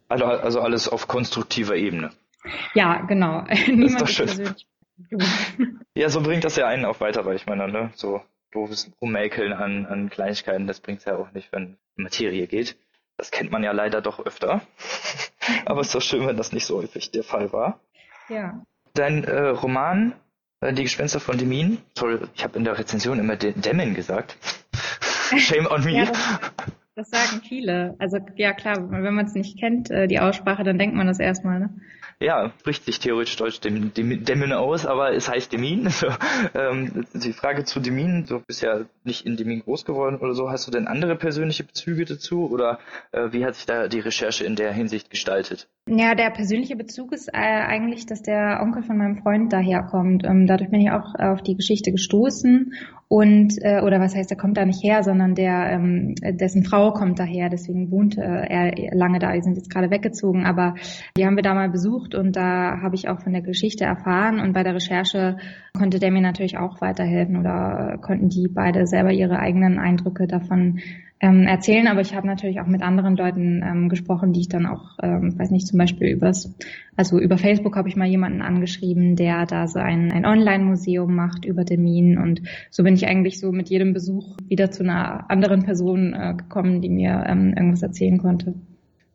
Also, 0.08 0.24
also 0.24 0.60
alles 0.60 0.88
auf 0.88 1.06
konstruktiver 1.06 1.76
Ebene. 1.76 2.10
Ja, 2.74 3.02
genau. 3.06 3.44
Niemand 3.66 4.02
ist, 4.02 4.18
ist 4.20 4.36
persönlich 4.36 4.66
ja, 5.94 6.08
so 6.08 6.20
bringt 6.20 6.44
das 6.44 6.56
ja 6.56 6.66
einen 6.66 6.84
auch 6.84 7.00
weiter, 7.00 7.24
weil 7.24 7.36
ich 7.36 7.46
meine, 7.46 7.68
ne, 7.68 7.90
so 7.94 8.22
doofes 8.52 8.90
Rummäkeln 9.00 9.52
an, 9.52 9.86
an 9.86 10.10
Kleinigkeiten, 10.10 10.66
das 10.66 10.80
bringt 10.80 11.00
es 11.00 11.04
ja 11.04 11.16
auch 11.16 11.32
nicht, 11.32 11.52
wenn 11.52 11.76
Materie 11.96 12.46
geht. 12.46 12.76
Das 13.16 13.30
kennt 13.30 13.50
man 13.50 13.64
ja 13.64 13.72
leider 13.72 14.00
doch 14.00 14.24
öfter. 14.24 14.62
Aber 15.64 15.80
es 15.80 15.88
ist 15.88 15.94
doch 15.94 16.02
schön, 16.02 16.26
wenn 16.26 16.36
das 16.36 16.52
nicht 16.52 16.66
so 16.66 16.78
häufig 16.78 17.10
der 17.10 17.24
Fall 17.24 17.52
war. 17.52 17.80
Ja. 18.28 18.62
Dein 18.94 19.24
äh, 19.24 19.48
Roman, 19.48 20.14
äh, 20.60 20.72
Die 20.72 20.82
Gespenster 20.82 21.20
von 21.20 21.38
Demin, 21.38 21.78
sorry, 21.96 22.18
ich 22.34 22.44
habe 22.44 22.58
in 22.58 22.64
der 22.64 22.78
Rezension 22.78 23.18
immer 23.18 23.36
Demon 23.36 23.94
gesagt. 23.94 24.36
Shame 25.36 25.66
on 25.66 25.84
me. 25.84 26.04
ja, 26.04 26.12
das, 26.98 27.10
sagen 27.10 27.42
viele. 27.46 27.94
Also 27.98 28.18
ja 28.36 28.52
klar, 28.52 28.90
wenn 28.90 29.14
man 29.14 29.26
es 29.26 29.34
nicht 29.34 29.58
kennt, 29.58 29.90
äh, 29.90 30.06
die 30.06 30.20
Aussprache, 30.20 30.64
dann 30.64 30.78
denkt 30.78 30.96
man 30.96 31.06
das 31.06 31.18
erstmal, 31.18 31.60
ne? 31.60 31.70
ja, 32.20 32.50
spricht 32.58 32.84
sich 32.84 32.98
theoretisch 32.98 33.36
Deutsch 33.36 33.60
dem, 33.60 33.94
dem, 33.94 34.24
Demin 34.24 34.52
aus, 34.52 34.86
aber 34.86 35.12
es 35.14 35.28
heißt 35.28 35.52
Demin. 35.52 35.88
Also, 35.98 36.08
ähm, 36.54 37.06
die 37.14 37.32
Frage 37.32 37.64
zu 37.64 37.80
Demin, 37.80 38.24
du 38.28 38.40
bist 38.40 38.62
ja 38.62 38.80
nicht 39.02 39.26
in 39.26 39.36
Demin 39.36 39.60
groß 39.60 39.84
geworden 39.84 40.16
oder 40.16 40.34
so, 40.34 40.50
hast 40.50 40.66
du 40.66 40.70
denn 40.70 40.86
andere 40.86 41.16
persönliche 41.16 41.64
Bezüge 41.64 42.04
dazu 42.04 42.48
oder 42.50 42.78
äh, 43.12 43.32
wie 43.32 43.44
hat 43.44 43.54
sich 43.54 43.66
da 43.66 43.88
die 43.88 44.00
Recherche 44.00 44.44
in 44.44 44.54
der 44.54 44.72
Hinsicht 44.72 45.10
gestaltet? 45.10 45.68
Ja, 45.88 46.14
der 46.14 46.30
persönliche 46.30 46.76
Bezug 46.76 47.12
ist 47.12 47.28
äh, 47.28 47.38
eigentlich, 47.38 48.06
dass 48.06 48.22
der 48.22 48.60
Onkel 48.62 48.82
von 48.82 48.98
meinem 48.98 49.16
Freund 49.22 49.52
daherkommt. 49.52 50.24
Ähm, 50.24 50.46
dadurch 50.46 50.70
bin 50.70 50.80
ich 50.80 50.90
auch 50.90 51.14
auf 51.18 51.42
die 51.42 51.56
Geschichte 51.56 51.90
gestoßen 51.90 52.72
und 53.08 53.54
äh, 53.62 53.80
oder 53.80 54.00
was 54.00 54.14
heißt, 54.14 54.30
er 54.30 54.36
kommt 54.36 54.58
da 54.58 54.66
nicht 54.66 54.84
her, 54.84 55.02
sondern 55.02 55.34
der 55.34 55.70
ähm, 55.70 56.14
dessen 56.22 56.64
Frau 56.64 56.87
kommt 56.92 57.18
daher, 57.18 57.48
deswegen 57.48 57.90
wohnt 57.90 58.18
äh, 58.18 58.22
er 58.22 58.96
lange 58.96 59.18
da. 59.18 59.32
Die 59.32 59.42
sind 59.42 59.56
jetzt 59.56 59.70
gerade 59.70 59.90
weggezogen, 59.90 60.46
aber 60.46 60.74
die 61.16 61.24
haben 61.24 61.36
wir 61.36 61.42
da 61.42 61.54
mal 61.54 61.70
besucht 61.70 62.14
und 62.14 62.36
da 62.36 62.80
habe 62.82 62.94
ich 62.94 63.08
auch 63.08 63.20
von 63.20 63.32
der 63.32 63.42
Geschichte 63.42 63.84
erfahren 63.84 64.40
und 64.40 64.52
bei 64.52 64.62
der 64.62 64.74
Recherche 64.74 65.36
konnte 65.76 65.98
der 65.98 66.10
mir 66.10 66.22
natürlich 66.22 66.58
auch 66.58 66.80
weiterhelfen 66.80 67.36
oder 67.36 67.98
konnten 68.00 68.28
die 68.28 68.48
beide 68.48 68.86
selber 68.86 69.12
ihre 69.12 69.38
eigenen 69.38 69.78
Eindrücke 69.78 70.26
davon 70.26 70.80
ähm, 71.20 71.42
erzählen, 71.44 71.88
aber 71.88 72.00
ich 72.00 72.14
habe 72.14 72.26
natürlich 72.26 72.60
auch 72.60 72.66
mit 72.66 72.82
anderen 72.82 73.16
Leuten 73.16 73.62
ähm, 73.64 73.88
gesprochen, 73.88 74.32
die 74.32 74.40
ich 74.40 74.48
dann 74.48 74.66
auch, 74.66 74.98
ähm, 75.02 75.38
weiß 75.38 75.50
nicht, 75.50 75.66
zum 75.66 75.78
Beispiel 75.78 76.08
übers, 76.08 76.54
also 76.96 77.18
über 77.18 77.38
Facebook 77.38 77.76
habe 77.76 77.88
ich 77.88 77.96
mal 77.96 78.06
jemanden 78.06 78.40
angeschrieben, 78.40 79.16
der 79.16 79.44
da 79.46 79.66
so 79.66 79.80
ein, 79.80 80.24
Online-Museum 80.24 81.14
macht 81.14 81.44
über 81.44 81.64
Termin 81.64 82.18
und 82.18 82.42
so 82.70 82.84
bin 82.84 82.94
ich 82.94 83.06
eigentlich 83.06 83.40
so 83.40 83.50
mit 83.50 83.68
jedem 83.68 83.92
Besuch 83.92 84.36
wieder 84.46 84.70
zu 84.70 84.84
einer 84.84 85.30
anderen 85.30 85.64
Person 85.64 86.14
äh, 86.14 86.34
gekommen, 86.36 86.80
die 86.80 86.90
mir 86.90 87.24
ähm, 87.26 87.54
irgendwas 87.56 87.82
erzählen 87.82 88.18
konnte. 88.18 88.54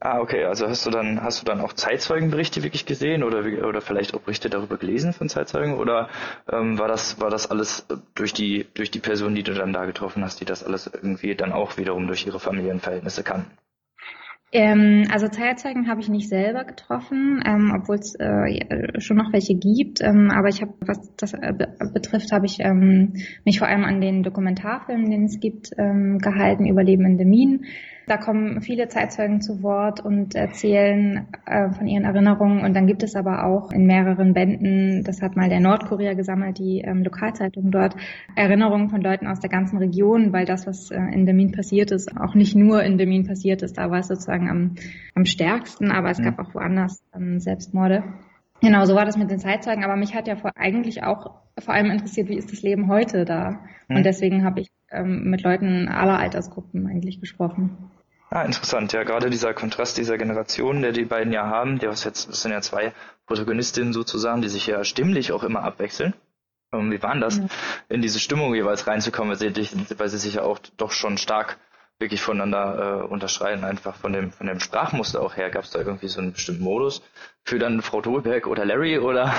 Ah, 0.05 0.19
okay. 0.19 0.43
Also 0.43 0.67
hast 0.67 0.85
du 0.85 0.89
dann, 0.89 1.23
hast 1.23 1.41
du 1.41 1.45
dann 1.45 1.61
auch 1.61 1.71
Zeitzeugenberichte 1.71 2.61
wirklich 2.61 2.85
gesehen 2.85 3.23
oder, 3.23 3.39
oder 3.65 3.79
vielleicht 3.79 4.13
auch 4.13 4.19
Berichte 4.19 4.49
darüber 4.49 4.75
gelesen 4.75 5.13
von 5.13 5.29
Zeitzeugen 5.29 5.75
oder 5.75 6.09
ähm, 6.51 6.77
war 6.77 6.89
das, 6.89 7.21
war 7.21 7.29
das 7.29 7.49
alles 7.49 7.87
durch 8.13 8.33
die, 8.33 8.65
durch 8.73 8.91
die 8.91 8.99
Person, 8.99 9.33
die 9.33 9.43
du 9.43 9.53
dann 9.53 9.71
da 9.71 9.85
getroffen 9.85 10.21
hast, 10.21 10.41
die 10.41 10.45
das 10.45 10.61
alles 10.61 10.87
irgendwie 10.93 11.35
dann 11.35 11.53
auch 11.53 11.77
wiederum 11.77 12.05
durch 12.05 12.27
ihre 12.27 12.41
Familienverhältnisse 12.41 13.23
kannten? 13.23 13.49
Ähm, 14.51 15.07
also 15.09 15.29
Zeitzeugen 15.29 15.87
habe 15.87 16.01
ich 16.01 16.09
nicht 16.09 16.27
selber 16.27 16.65
getroffen, 16.65 17.41
ähm, 17.45 17.73
obwohl 17.73 17.95
es 17.95 18.13
äh, 18.19 18.99
schon 18.99 19.15
noch 19.15 19.31
welche 19.31 19.55
gibt. 19.55 20.01
Ähm, 20.01 20.31
aber 20.31 20.49
ich 20.49 20.61
habe, 20.61 20.73
was 20.81 21.15
das 21.15 21.33
äh, 21.33 21.53
betrifft, 21.93 22.33
habe 22.33 22.45
ich 22.45 22.59
ähm, 22.59 23.13
mich 23.45 23.57
vor 23.57 23.69
allem 23.69 23.85
an 23.85 24.01
den 24.01 24.21
Dokumentarfilmen, 24.21 25.09
den 25.09 25.23
es 25.23 25.39
gibt, 25.39 25.71
ähm, 25.77 26.17
gehalten, 26.17 26.67
Überleben 26.67 27.05
in 27.05 27.29
Minen. 27.29 27.65
Da 28.05 28.17
kommen 28.17 28.61
viele 28.61 28.89
Zeitzeugen 28.89 29.41
zu 29.41 29.63
Wort 29.63 30.03
und 30.03 30.35
erzählen 30.35 31.27
äh, 31.45 31.69
von 31.71 31.87
ihren 31.87 32.03
Erinnerungen. 32.03 32.61
Und 32.61 32.73
dann 32.73 32.85
gibt 32.85 33.01
es 33.03 33.15
aber 33.15 33.45
auch 33.45 33.71
in 33.71 33.85
mehreren 33.85 34.33
Bänden, 34.33 35.03
das 35.03 35.21
hat 35.21 35.37
mal 35.37 35.49
der 35.49 35.61
Nordkorea 35.61 36.13
gesammelt, 36.13 36.59
die 36.59 36.81
ähm, 36.81 37.03
Lokalzeitung 37.03 37.71
dort, 37.71 37.95
Erinnerungen 38.35 38.89
von 38.89 39.01
Leuten 39.01 39.27
aus 39.27 39.39
der 39.39 39.49
ganzen 39.49 39.77
Region, 39.77 40.33
weil 40.33 40.45
das, 40.45 40.67
was 40.67 40.91
äh, 40.91 40.97
in 40.97 41.25
Demin 41.25 41.51
passiert 41.51 41.91
ist, 41.91 42.17
auch 42.17 42.35
nicht 42.35 42.55
nur 42.55 42.83
in 42.83 42.97
Demin 42.97 43.25
passiert 43.25 43.61
ist. 43.61 43.77
Da 43.77 43.89
war 43.89 43.99
es 43.99 44.07
sozusagen 44.07 44.49
am, 44.49 44.75
am 45.15 45.25
stärksten, 45.25 45.91
aber 45.91 46.09
es 46.09 46.21
gab 46.21 46.39
auch 46.39 46.53
woanders 46.53 47.01
ähm, 47.15 47.39
Selbstmorde. 47.39 48.03
Genau, 48.61 48.85
so 48.85 48.95
war 48.95 49.05
das 49.05 49.17
mit 49.17 49.29
den 49.29 49.39
Zeitzeugen, 49.39 49.83
aber 49.83 49.95
mich 49.95 50.15
hat 50.15 50.27
ja 50.27 50.35
vor, 50.35 50.51
eigentlich 50.55 51.03
auch 51.03 51.35
vor 51.59 51.73
allem 51.73 51.91
interessiert, 51.91 52.29
wie 52.29 52.37
ist 52.37 52.51
das 52.51 52.61
Leben 52.61 52.87
heute 52.87 53.25
da? 53.25 53.59
Und 53.89 53.97
hm. 53.97 54.03
deswegen 54.03 54.45
habe 54.45 54.61
ich 54.61 54.71
ähm, 54.91 55.29
mit 55.29 55.43
Leuten 55.43 55.87
aller 55.89 56.17
Altersgruppen 56.17 56.87
eigentlich 56.87 57.19
gesprochen. 57.19 57.91
Ah, 58.35 58.45
interessant. 58.45 58.91
Ja, 58.93 59.03
gerade 59.03 59.29
dieser 59.29 59.53
Kontrast 59.53 59.95
dieser 59.95 60.17
Generation, 60.17 60.81
der 60.81 60.91
die 60.91 61.05
beiden 61.05 61.31
ja 61.31 61.45
haben, 61.45 61.77
der 61.77 61.91
ist 61.91 62.03
jetzt, 62.03 62.29
das 62.29 62.41
sind 62.41 62.51
ja 62.51 62.61
zwei 62.61 62.91
Protagonistinnen 63.27 63.93
sozusagen, 63.93 64.41
die 64.41 64.49
sich 64.49 64.65
ja 64.65 64.83
stimmlich 64.83 65.31
auch 65.31 65.43
immer 65.43 65.61
abwechseln. 65.61 66.15
Und 66.71 66.89
wie 66.89 67.03
waren 67.03 67.21
das, 67.21 67.37
ja. 67.37 67.45
in 67.89 68.01
diese 68.01 68.19
Stimmung 68.19 68.55
jeweils 68.55 68.87
reinzukommen, 68.87 69.39
weil 69.39 69.53
sie, 69.53 69.99
weil 69.99 70.09
sie 70.09 70.17
sich 70.17 70.33
ja 70.33 70.41
auch 70.41 70.57
doch 70.77 70.89
schon 70.89 71.19
stark 71.19 71.59
wirklich 71.99 72.21
voneinander 72.23 73.03
äh, 73.03 73.05
unterscheiden, 73.05 73.63
einfach 73.63 73.97
von 73.97 74.13
dem, 74.13 74.31
von 74.31 74.47
dem 74.47 74.59
Sprachmuster 74.59 75.21
auch 75.21 75.37
her. 75.37 75.51
Gab 75.51 75.65
es 75.65 75.69
da 75.69 75.81
irgendwie 75.81 76.07
so 76.07 76.19
einen 76.19 76.33
bestimmten 76.33 76.63
Modus 76.63 77.03
für 77.43 77.59
dann 77.59 77.83
Frau 77.83 78.01
Dolberg 78.01 78.47
oder 78.47 78.65
Larry 78.65 78.97
oder 78.97 79.31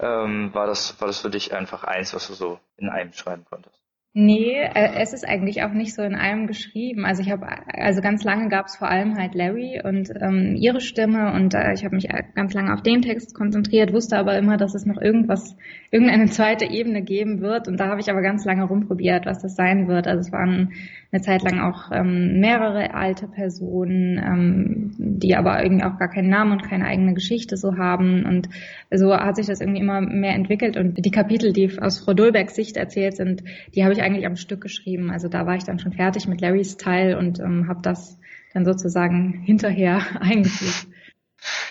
ähm, 0.00 0.54
war 0.54 0.66
das, 0.66 0.98
war 1.02 1.06
das 1.06 1.20
für 1.20 1.28
dich 1.28 1.52
einfach 1.52 1.84
eins, 1.84 2.14
was 2.14 2.28
du 2.28 2.32
so 2.32 2.58
in 2.78 2.88
einem 2.88 3.12
schreiben 3.12 3.44
konntest? 3.44 3.87
Nee, 4.20 4.56
äh, 4.74 4.94
es 4.96 5.12
ist 5.12 5.24
eigentlich 5.24 5.62
auch 5.62 5.72
nicht 5.72 5.94
so 5.94 6.02
in 6.02 6.16
allem 6.16 6.48
geschrieben. 6.48 7.04
Also 7.04 7.22
ich 7.22 7.30
habe, 7.30 7.46
also 7.68 8.00
ganz 8.00 8.24
lange 8.24 8.48
gab 8.48 8.66
es 8.66 8.74
vor 8.74 8.88
allem 8.88 9.16
halt 9.16 9.36
Larry 9.36 9.80
und 9.84 10.10
ähm, 10.20 10.56
ihre 10.56 10.80
Stimme 10.80 11.34
und 11.34 11.54
äh, 11.54 11.72
ich 11.72 11.84
habe 11.84 11.94
mich 11.94 12.08
ganz 12.34 12.52
lange 12.52 12.74
auf 12.74 12.82
den 12.82 13.00
Text 13.00 13.32
konzentriert, 13.32 13.92
wusste 13.92 14.18
aber 14.18 14.36
immer, 14.36 14.56
dass 14.56 14.74
es 14.74 14.86
noch 14.86 15.00
irgendwas, 15.00 15.54
irgendeine 15.92 16.26
zweite 16.30 16.64
Ebene 16.64 17.02
geben 17.02 17.42
wird 17.42 17.68
und 17.68 17.78
da 17.78 17.86
habe 17.86 18.00
ich 18.00 18.10
aber 18.10 18.20
ganz 18.20 18.44
lange 18.44 18.64
rumprobiert, 18.64 19.24
was 19.24 19.40
das 19.40 19.54
sein 19.54 19.86
wird. 19.86 20.08
Also 20.08 20.18
es 20.18 20.32
waren 20.32 20.72
eine 21.10 21.22
Zeit 21.22 21.42
lang 21.42 21.60
auch 21.60 21.90
ähm, 21.90 22.38
mehrere 22.38 22.92
alte 22.92 23.28
Personen, 23.28 24.18
ähm, 24.18 24.94
die 24.98 25.36
aber 25.36 25.62
irgendwie 25.62 25.84
auch 25.84 25.98
gar 25.98 26.10
keinen 26.10 26.28
Namen 26.28 26.52
und 26.52 26.64
keine 26.68 26.84
eigene 26.84 27.14
Geschichte 27.14 27.56
so 27.56 27.78
haben. 27.78 28.26
Und 28.26 28.50
so 28.90 29.16
hat 29.16 29.36
sich 29.36 29.46
das 29.46 29.62
irgendwie 29.62 29.80
immer 29.80 30.02
mehr 30.02 30.34
entwickelt. 30.34 30.76
Und 30.76 31.02
die 31.02 31.10
Kapitel, 31.10 31.54
die 31.54 31.78
aus 31.80 32.00
Frau 32.00 32.12
Dolbergs 32.12 32.54
Sicht 32.54 32.76
erzählt 32.76 33.16
sind, 33.16 33.42
die 33.74 33.84
habe 33.84 33.94
ich 33.94 34.02
eigentlich 34.08 34.26
am 34.26 34.36
Stück 34.36 34.60
geschrieben. 34.60 35.10
Also 35.10 35.28
da 35.28 35.46
war 35.46 35.56
ich 35.56 35.64
dann 35.64 35.78
schon 35.78 35.92
fertig 35.92 36.26
mit 36.26 36.40
Larrys 36.40 36.76
Teil 36.76 37.16
und 37.16 37.38
ähm, 37.38 37.68
habe 37.68 37.80
das 37.82 38.18
dann 38.52 38.64
sozusagen 38.64 39.32
hinterher 39.44 40.02
eingefügt. 40.20 40.86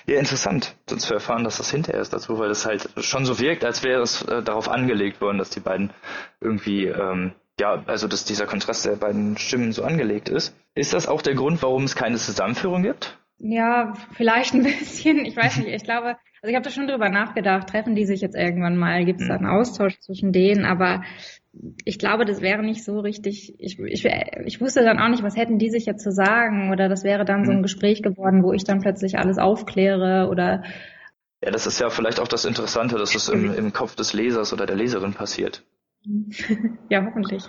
Ja, 0.05 0.17
interessant, 0.17 0.77
zu 0.85 1.13
erfahren, 1.13 1.43
dass 1.43 1.57
das 1.57 1.69
hinterher 1.69 1.99
ist 1.99 2.13
dazu, 2.13 2.39
weil 2.39 2.47
das 2.47 2.65
halt 2.65 2.89
schon 2.97 3.25
so 3.25 3.39
wirkt, 3.39 3.65
als 3.65 3.83
wäre 3.83 4.01
es 4.01 4.21
äh, 4.21 4.41
darauf 4.41 4.69
angelegt 4.69 5.19
worden, 5.19 5.37
dass 5.37 5.49
die 5.49 5.59
beiden 5.59 5.91
irgendwie 6.39 6.85
ähm, 6.85 7.33
ja, 7.59 7.83
also 7.87 8.07
dass 8.07 8.23
dieser 8.23 8.45
Kontrast 8.45 8.85
der 8.85 8.95
beiden 8.95 9.37
Stimmen 9.37 9.71
so 9.71 9.83
angelegt 9.83 10.29
ist. 10.29 10.55
Ist 10.75 10.93
das 10.93 11.07
auch 11.07 11.21
der 11.21 11.35
Grund, 11.35 11.61
warum 11.63 11.83
es 11.83 11.95
keine 11.95 12.17
Zusammenführung 12.17 12.83
gibt? 12.83 13.17
Ja, 13.39 13.93
vielleicht 14.13 14.53
ein 14.53 14.63
bisschen. 14.79 15.25
Ich 15.25 15.35
weiß 15.35 15.57
nicht. 15.57 15.69
Ich 15.69 15.83
glaube, 15.83 16.17
also 16.41 16.49
ich 16.49 16.55
habe 16.55 16.63
da 16.63 16.69
schon 16.69 16.87
drüber 16.87 17.09
nachgedacht. 17.09 17.69
Treffen 17.69 17.95
die 17.95 18.05
sich 18.05 18.21
jetzt 18.21 18.35
irgendwann 18.35 18.77
mal? 18.77 19.05
Gibt 19.05 19.21
es 19.21 19.27
da 19.27 19.35
einen 19.35 19.47
Austausch 19.47 19.99
zwischen 19.99 20.31
denen? 20.31 20.65
Aber 20.65 21.03
ich 21.85 21.99
glaube, 21.99 22.25
das 22.25 22.41
wäre 22.41 22.63
nicht 22.63 22.83
so 22.83 22.99
richtig. 22.99 23.55
Ich, 23.59 23.79
ich, 23.79 24.05
ich 24.45 24.61
wusste 24.61 24.83
dann 24.83 24.99
auch 24.99 25.09
nicht, 25.09 25.23
was 25.23 25.35
hätten 25.35 25.57
die 25.57 25.69
sich 25.69 25.85
jetzt 25.85 26.03
zu 26.03 26.11
sagen? 26.11 26.71
Oder 26.71 26.89
das 26.89 27.03
wäre 27.03 27.25
dann 27.25 27.45
so 27.45 27.51
ein 27.51 27.57
hm. 27.57 27.63
Gespräch 27.63 28.01
geworden, 28.01 28.43
wo 28.43 28.53
ich 28.53 28.63
dann 28.63 28.81
plötzlich 28.81 29.17
alles 29.17 29.37
aufkläre 29.37 30.29
oder 30.29 30.63
ja, 31.43 31.51
das 31.51 31.67
ist 31.67 31.79
ja 31.79 31.89
vielleicht 31.89 32.19
auch 32.19 32.27
das 32.27 32.45
Interessante, 32.45 32.97
dass 32.97 33.13
es 33.13 33.29
im, 33.29 33.53
im 33.53 33.71
Kopf 33.71 33.95
des 33.95 34.13
Lesers 34.13 34.53
oder 34.53 34.65
der 34.65 34.75
Leserin 34.75 35.13
passiert. 35.13 35.63
ja, 36.89 37.05
hoffentlich. 37.05 37.43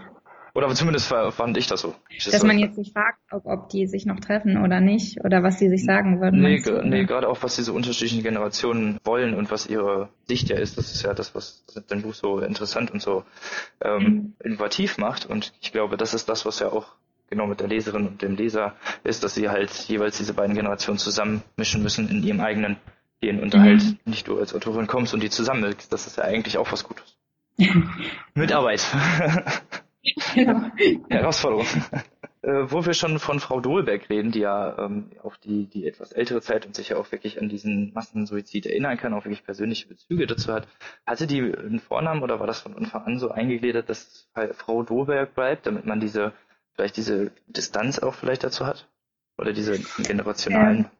Oder 0.59 0.75
zumindest 0.75 1.07
fand 1.07 1.57
ich 1.57 1.69
das 1.69 1.83
so. 1.83 1.95
Ich 2.09 2.25
Dass 2.25 2.43
man 2.43 2.59
jetzt 2.59 2.77
nicht 2.77 2.93
fragt, 2.93 3.21
ob, 3.31 3.47
ob 3.47 3.69
die 3.69 3.87
sich 3.87 4.07
noch 4.07 4.19
treffen 4.19 4.61
oder 4.61 4.81
nicht, 4.81 5.25
oder 5.25 5.45
was 5.45 5.59
die 5.59 5.69
sich 5.69 5.85
sagen 5.85 6.21
würden. 6.21 6.43
Nee, 6.43 6.61
nee 6.83 7.05
gerade 7.05 7.29
auch, 7.29 7.45
was 7.45 7.55
diese 7.55 7.73
unterschiedlichen 7.73 8.25
Generationen 8.25 8.99
wollen 9.05 9.35
und 9.35 9.53
was 9.53 9.69
ihre 9.69 10.09
Sicht 10.27 10.49
ja 10.49 10.57
ist. 10.57 10.77
Das 10.77 10.93
ist 10.93 11.05
ja 11.05 11.15
das, 11.15 11.37
was 11.37 11.65
dein 11.87 12.03
Buch 12.03 12.13
so 12.13 12.41
interessant 12.41 12.91
und 12.91 13.01
so 13.01 13.23
ähm, 13.81 14.03
mhm. 14.03 14.33
innovativ 14.43 14.99
macht. 14.99 15.27
Und 15.27 15.53
ich 15.61 15.71
glaube, 15.71 15.97
das 15.97 16.13
ist 16.13 16.29
das, 16.29 16.45
was 16.45 16.59
ja 16.59 16.73
auch 16.73 16.89
genau 17.31 17.47
mit 17.47 17.61
der 17.61 17.69
Leserin 17.69 18.09
und 18.09 18.23
dem 18.23 18.35
Leser 18.35 18.75
ist, 19.05 19.23
dass 19.23 19.37
sie 19.37 19.49
halt 19.49 19.71
jeweils 19.87 20.19
diese 20.19 20.35
beiden 20.35 20.57
Generationen 20.57 20.99
zusammenmischen 20.99 21.85
müssen 21.85 22.09
in 22.09 22.25
ihrem 22.25 22.41
eigenen 22.41 22.79
Gehen 23.21 23.41
und 23.41 23.55
mhm. 23.55 23.61
halt 23.61 24.07
nicht 24.07 24.27
du 24.27 24.41
als 24.41 24.53
Autorin 24.57 24.89
kommst 24.89 25.15
und 25.15 25.23
die 25.23 25.31
zusammenmilkst. 25.31 25.93
Das 25.93 26.09
ist 26.09 26.17
ja 26.17 26.25
eigentlich 26.25 26.59
auch 26.59 26.73
was 26.73 26.83
Gutes. 26.83 27.17
Mit 28.35 28.51
Genau. 30.35 30.71
Herausforderung. 31.09 31.67
Äh, 32.41 32.71
wo 32.71 32.87
wir 32.87 32.95
schon 32.95 33.19
von 33.19 33.41
Frau 33.41 33.61
Dohlberg 33.61 34.09
reden, 34.09 34.31
die 34.31 34.41
ja 34.41 34.79
ähm, 34.79 35.11
auf 35.23 35.39
die, 35.39 35.67
die 35.67 35.89
etwas 35.89 36.13
ältere 36.13 36.41
Zeit 36.41 36.67
und 36.67 36.77
sich 36.77 36.91
ja 36.91 36.97
auch 36.97 37.11
wirklich 37.11 37.41
an 37.41 37.49
diesen 37.49 37.93
Massensuizid 37.95 38.65
erinnern 38.67 38.97
kann, 38.97 39.13
auch 39.13 39.25
wirklich 39.25 39.45
persönliche 39.45 39.89
Bezüge 39.89 40.27
dazu 40.27 40.53
hat. 40.53 40.69
Hatte 41.05 41.27
die 41.27 41.41
einen 41.41 41.81
Vornamen 41.81 42.23
oder 42.23 42.39
war 42.39 42.47
das 42.47 42.61
von 42.61 42.77
Anfang 42.77 43.03
an 43.05 43.19
so 43.19 43.31
eingegliedert, 43.31 43.91
dass 43.91 44.31
Frau 44.53 44.85
Dohlberg 44.85 45.35
bleibt, 45.35 45.67
damit 45.67 45.85
man 45.85 45.99
diese, 45.99 46.33
vielleicht 46.75 46.97
diese 46.97 47.33
Distanz 47.49 47.99
auch 47.99 48.15
vielleicht 48.15 48.45
dazu 48.45 48.67
hat? 48.67 48.89
Oder 49.37 49.53
diese 49.53 49.79
generationalen 50.03 50.79
ja. 50.79 50.91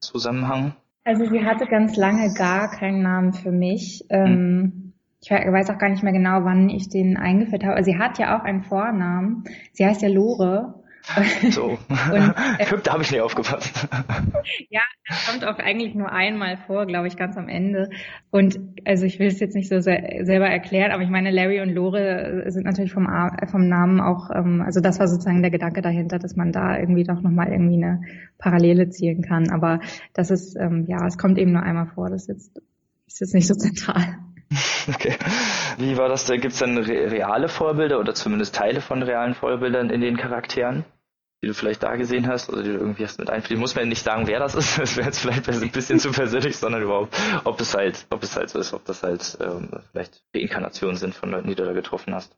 Zusammenhang? 0.00 0.74
Also 1.04 1.24
sie 1.26 1.44
hatte 1.44 1.66
ganz 1.66 1.96
lange 1.96 2.34
gar 2.34 2.70
keinen 2.70 3.02
Namen 3.02 3.32
für 3.32 3.52
mich. 3.52 4.04
Ähm, 4.10 4.26
hm 4.26 4.87
ich 5.20 5.30
weiß 5.30 5.70
auch 5.70 5.78
gar 5.78 5.88
nicht 5.88 6.02
mehr 6.02 6.12
genau, 6.12 6.44
wann 6.44 6.68
ich 6.68 6.88
den 6.88 7.16
eingeführt 7.16 7.64
habe. 7.64 7.82
Sie 7.82 7.98
hat 7.98 8.18
ja 8.18 8.38
auch 8.38 8.44
einen 8.44 8.62
Vornamen. 8.62 9.44
Sie 9.72 9.84
heißt 9.84 10.02
ja 10.02 10.08
Lore. 10.08 10.74
So. 11.50 11.64
Und, 11.88 12.34
äh, 12.58 12.78
da 12.82 12.92
habe 12.92 13.02
ich 13.02 13.10
nicht 13.10 13.20
aufgepasst. 13.20 13.88
ja, 14.68 14.82
das 15.08 15.26
kommt 15.26 15.44
auch 15.44 15.58
eigentlich 15.58 15.94
nur 15.94 16.12
einmal 16.12 16.58
vor, 16.66 16.84
glaube 16.86 17.08
ich, 17.08 17.16
ganz 17.16 17.36
am 17.38 17.48
Ende. 17.48 17.88
Und 18.30 18.60
also 18.84 19.06
ich 19.06 19.18
will 19.18 19.28
es 19.28 19.40
jetzt 19.40 19.54
nicht 19.54 19.68
so 19.68 19.80
sehr, 19.80 20.26
selber 20.26 20.46
erklären, 20.46 20.92
aber 20.92 21.02
ich 21.02 21.08
meine, 21.08 21.30
Larry 21.30 21.62
und 21.62 21.70
Lore 21.70 22.44
sind 22.48 22.64
natürlich 22.64 22.92
vom, 22.92 23.08
vom 23.46 23.68
Namen 23.68 24.00
auch, 24.00 24.28
ähm, 24.34 24.60
also 24.60 24.80
das 24.80 25.00
war 25.00 25.08
sozusagen 25.08 25.40
der 25.40 25.50
Gedanke 25.50 25.80
dahinter, 25.80 26.18
dass 26.18 26.36
man 26.36 26.52
da 26.52 26.78
irgendwie 26.78 27.04
doch 27.04 27.22
nochmal 27.22 27.52
irgendwie 27.52 27.82
eine 27.82 28.02
Parallele 28.36 28.90
ziehen 28.90 29.22
kann. 29.22 29.50
Aber 29.50 29.80
das 30.12 30.30
ist, 30.30 30.56
ähm, 30.56 30.84
ja, 30.88 31.06
es 31.06 31.16
kommt 31.16 31.38
eben 31.38 31.52
nur 31.52 31.62
einmal 31.62 31.86
vor. 31.86 32.10
Das 32.10 32.22
ist 32.22 32.28
jetzt, 32.28 32.62
ist 33.06 33.20
jetzt 33.20 33.34
nicht 33.34 33.46
so 33.46 33.54
zentral. 33.54 34.18
Okay. 34.88 35.16
Wie 35.76 35.96
war 35.96 36.08
das? 36.08 36.26
Gibt 36.26 36.46
es 36.46 36.58
dann 36.58 36.78
reale 36.78 37.48
Vorbilder 37.48 37.98
oder 37.98 38.14
zumindest 38.14 38.54
Teile 38.54 38.80
von 38.80 39.02
realen 39.02 39.34
Vorbildern 39.34 39.90
in 39.90 40.00
den 40.00 40.16
Charakteren, 40.16 40.84
die 41.42 41.48
du 41.48 41.54
vielleicht 41.54 41.82
da 41.82 41.96
gesehen 41.96 42.26
hast 42.26 42.48
oder 42.48 42.62
die 42.62 42.70
du 42.70 42.78
irgendwie 42.78 43.04
hast 43.04 43.18
mit 43.18 43.28
einfließen? 43.28 43.60
Muss 43.60 43.74
man 43.74 43.88
nicht 43.88 44.02
sagen, 44.02 44.26
wer 44.26 44.38
das 44.38 44.54
ist. 44.54 44.78
Das 44.78 44.96
wäre 44.96 45.06
jetzt 45.06 45.20
vielleicht 45.20 45.48
ein 45.48 45.70
bisschen 45.70 46.00
zu 46.00 46.10
persönlich, 46.10 46.56
sondern 46.56 46.82
überhaupt, 46.82 47.14
ob 47.44 47.60
es 47.60 47.74
halt, 47.74 48.06
ob 48.10 48.22
es 48.22 48.34
halt 48.36 48.48
so 48.48 48.58
ist, 48.58 48.72
ob 48.72 48.84
das 48.86 49.02
halt 49.02 49.36
ähm, 49.40 49.68
vielleicht 49.92 50.22
Reinkarnationen 50.34 50.96
sind 50.96 51.14
von 51.14 51.30
Leuten, 51.30 51.48
die 51.48 51.54
du 51.54 51.64
da 51.64 51.72
getroffen 51.72 52.14
hast. 52.14 52.34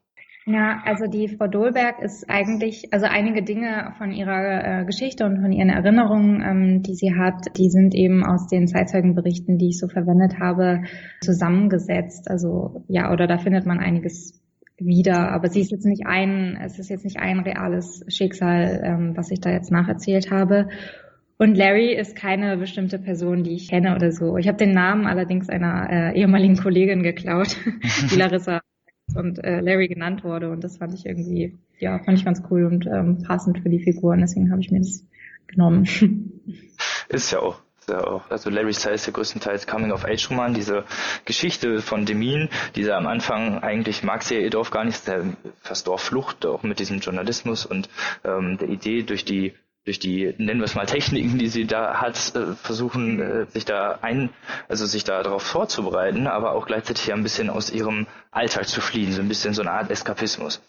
Ja, 0.47 0.81
also 0.85 1.05
die 1.05 1.27
Frau 1.27 1.47
Dolberg 1.47 2.01
ist 2.01 2.27
eigentlich, 2.27 2.91
also 2.91 3.05
einige 3.05 3.43
Dinge 3.43 3.93
von 3.99 4.11
ihrer 4.11 4.81
äh, 4.81 4.85
Geschichte 4.85 5.23
und 5.25 5.39
von 5.39 5.51
ihren 5.51 5.69
Erinnerungen, 5.69 6.41
ähm, 6.41 6.81
die 6.81 6.95
sie 6.95 7.13
hat, 7.15 7.45
die 7.57 7.69
sind 7.69 7.93
eben 7.93 8.25
aus 8.25 8.47
den 8.47 8.67
Zeitzeugenberichten, 8.67 9.59
die 9.59 9.69
ich 9.69 9.79
so 9.79 9.87
verwendet 9.87 10.39
habe, 10.39 10.81
zusammengesetzt. 11.23 12.27
Also 12.27 12.83
ja, 12.87 13.11
oder 13.11 13.27
da 13.27 13.37
findet 13.37 13.67
man 13.67 13.79
einiges 13.79 14.41
wieder, 14.77 15.31
aber 15.31 15.49
sie 15.49 15.61
ist 15.61 15.71
jetzt 15.71 15.85
nicht 15.85 16.07
ein, 16.07 16.57
es 16.59 16.79
ist 16.79 16.89
jetzt 16.89 17.05
nicht 17.05 17.19
ein 17.19 17.41
reales 17.41 18.03
Schicksal, 18.07 18.81
ähm, 18.83 19.13
was 19.15 19.29
ich 19.29 19.41
da 19.41 19.51
jetzt 19.51 19.71
nacherzählt 19.71 20.31
habe. 20.31 20.69
Und 21.37 21.55
Larry 21.55 21.93
ist 21.93 22.15
keine 22.15 22.57
bestimmte 22.57 22.97
Person, 22.97 23.43
die 23.43 23.53
ich 23.53 23.69
kenne 23.69 23.95
oder 23.95 24.11
so. 24.11 24.37
Ich 24.37 24.47
habe 24.47 24.57
den 24.57 24.71
Namen 24.71 25.05
allerdings 25.05 25.49
einer 25.49 25.87
äh, 25.89 26.19
ehemaligen 26.19 26.55
Kollegin 26.55 27.03
geklaut, 27.03 27.57
die 28.11 28.15
Larissa 28.15 28.61
und 29.15 29.43
äh, 29.43 29.59
Larry 29.61 29.87
genannt 29.87 30.23
wurde. 30.23 30.49
Und 30.49 30.63
das 30.63 30.77
fand 30.77 30.93
ich 30.93 31.05
irgendwie, 31.05 31.57
ja, 31.79 31.99
fand 31.99 32.17
ich 32.17 32.25
ganz 32.25 32.41
cool 32.49 32.65
und 32.65 32.85
ähm, 32.85 33.23
passend 33.23 33.59
für 33.59 33.69
die 33.69 33.83
Figuren. 33.83 34.21
Deswegen 34.21 34.51
habe 34.51 34.61
ich 34.61 34.71
mir 34.71 34.79
das 34.79 35.05
genommen. 35.47 35.85
Ist 37.09 37.31
ja 37.31 37.39
auch. 37.39 37.61
Ja 37.89 38.03
auch. 38.05 38.29
Also 38.29 38.49
Larry 38.49 38.73
Style 38.73 38.93
ist 38.93 39.07
ja 39.07 39.11
größtenteils 39.11 39.65
Coming-of-Age-Roman, 39.65 40.53
diese 40.53 40.85
Geschichte 41.25 41.81
von 41.81 42.05
Demin, 42.05 42.49
dieser 42.75 42.95
am 42.95 43.07
Anfang 43.07 43.57
eigentlich 43.57 44.03
mag 44.03 44.21
sie 44.21 44.37
ihr 44.37 44.51
Dorf 44.51 44.69
gar 44.69 44.85
nicht, 44.85 45.07
der 45.07 45.25
fast 45.61 45.87
Dorfflucht, 45.87 46.45
auch 46.45 46.61
mit 46.61 46.79
diesem 46.79 46.99
Journalismus 46.99 47.65
und 47.65 47.89
ähm, 48.23 48.59
der 48.59 48.69
Idee 48.69 49.01
durch 49.01 49.25
die 49.25 49.55
durch 49.85 49.99
die, 49.99 50.33
nennen 50.37 50.59
wir 50.59 50.65
es 50.65 50.75
mal 50.75 50.85
Techniken, 50.85 51.39
die 51.39 51.47
sie 51.47 51.65
da 51.65 52.01
hat, 52.01 52.35
äh, 52.35 52.53
versuchen, 52.53 53.19
äh, 53.19 53.45
sich 53.47 53.65
da 53.65 53.99
ein, 54.01 54.29
also 54.67 54.85
sich 54.85 55.03
da 55.03 55.23
darauf 55.23 55.43
vorzubereiten, 55.43 56.27
aber 56.27 56.51
auch 56.51 56.67
gleichzeitig 56.67 57.07
ja 57.07 57.15
ein 57.15 57.23
bisschen 57.23 57.49
aus 57.49 57.71
ihrem 57.71 58.07
Alltag 58.29 58.67
zu 58.67 58.79
fliehen, 58.79 59.11
so 59.11 59.21
ein 59.21 59.27
bisschen 59.27 59.53
so 59.53 59.61
eine 59.61 59.71
Art 59.71 59.89
Eskapismus. 59.89 60.61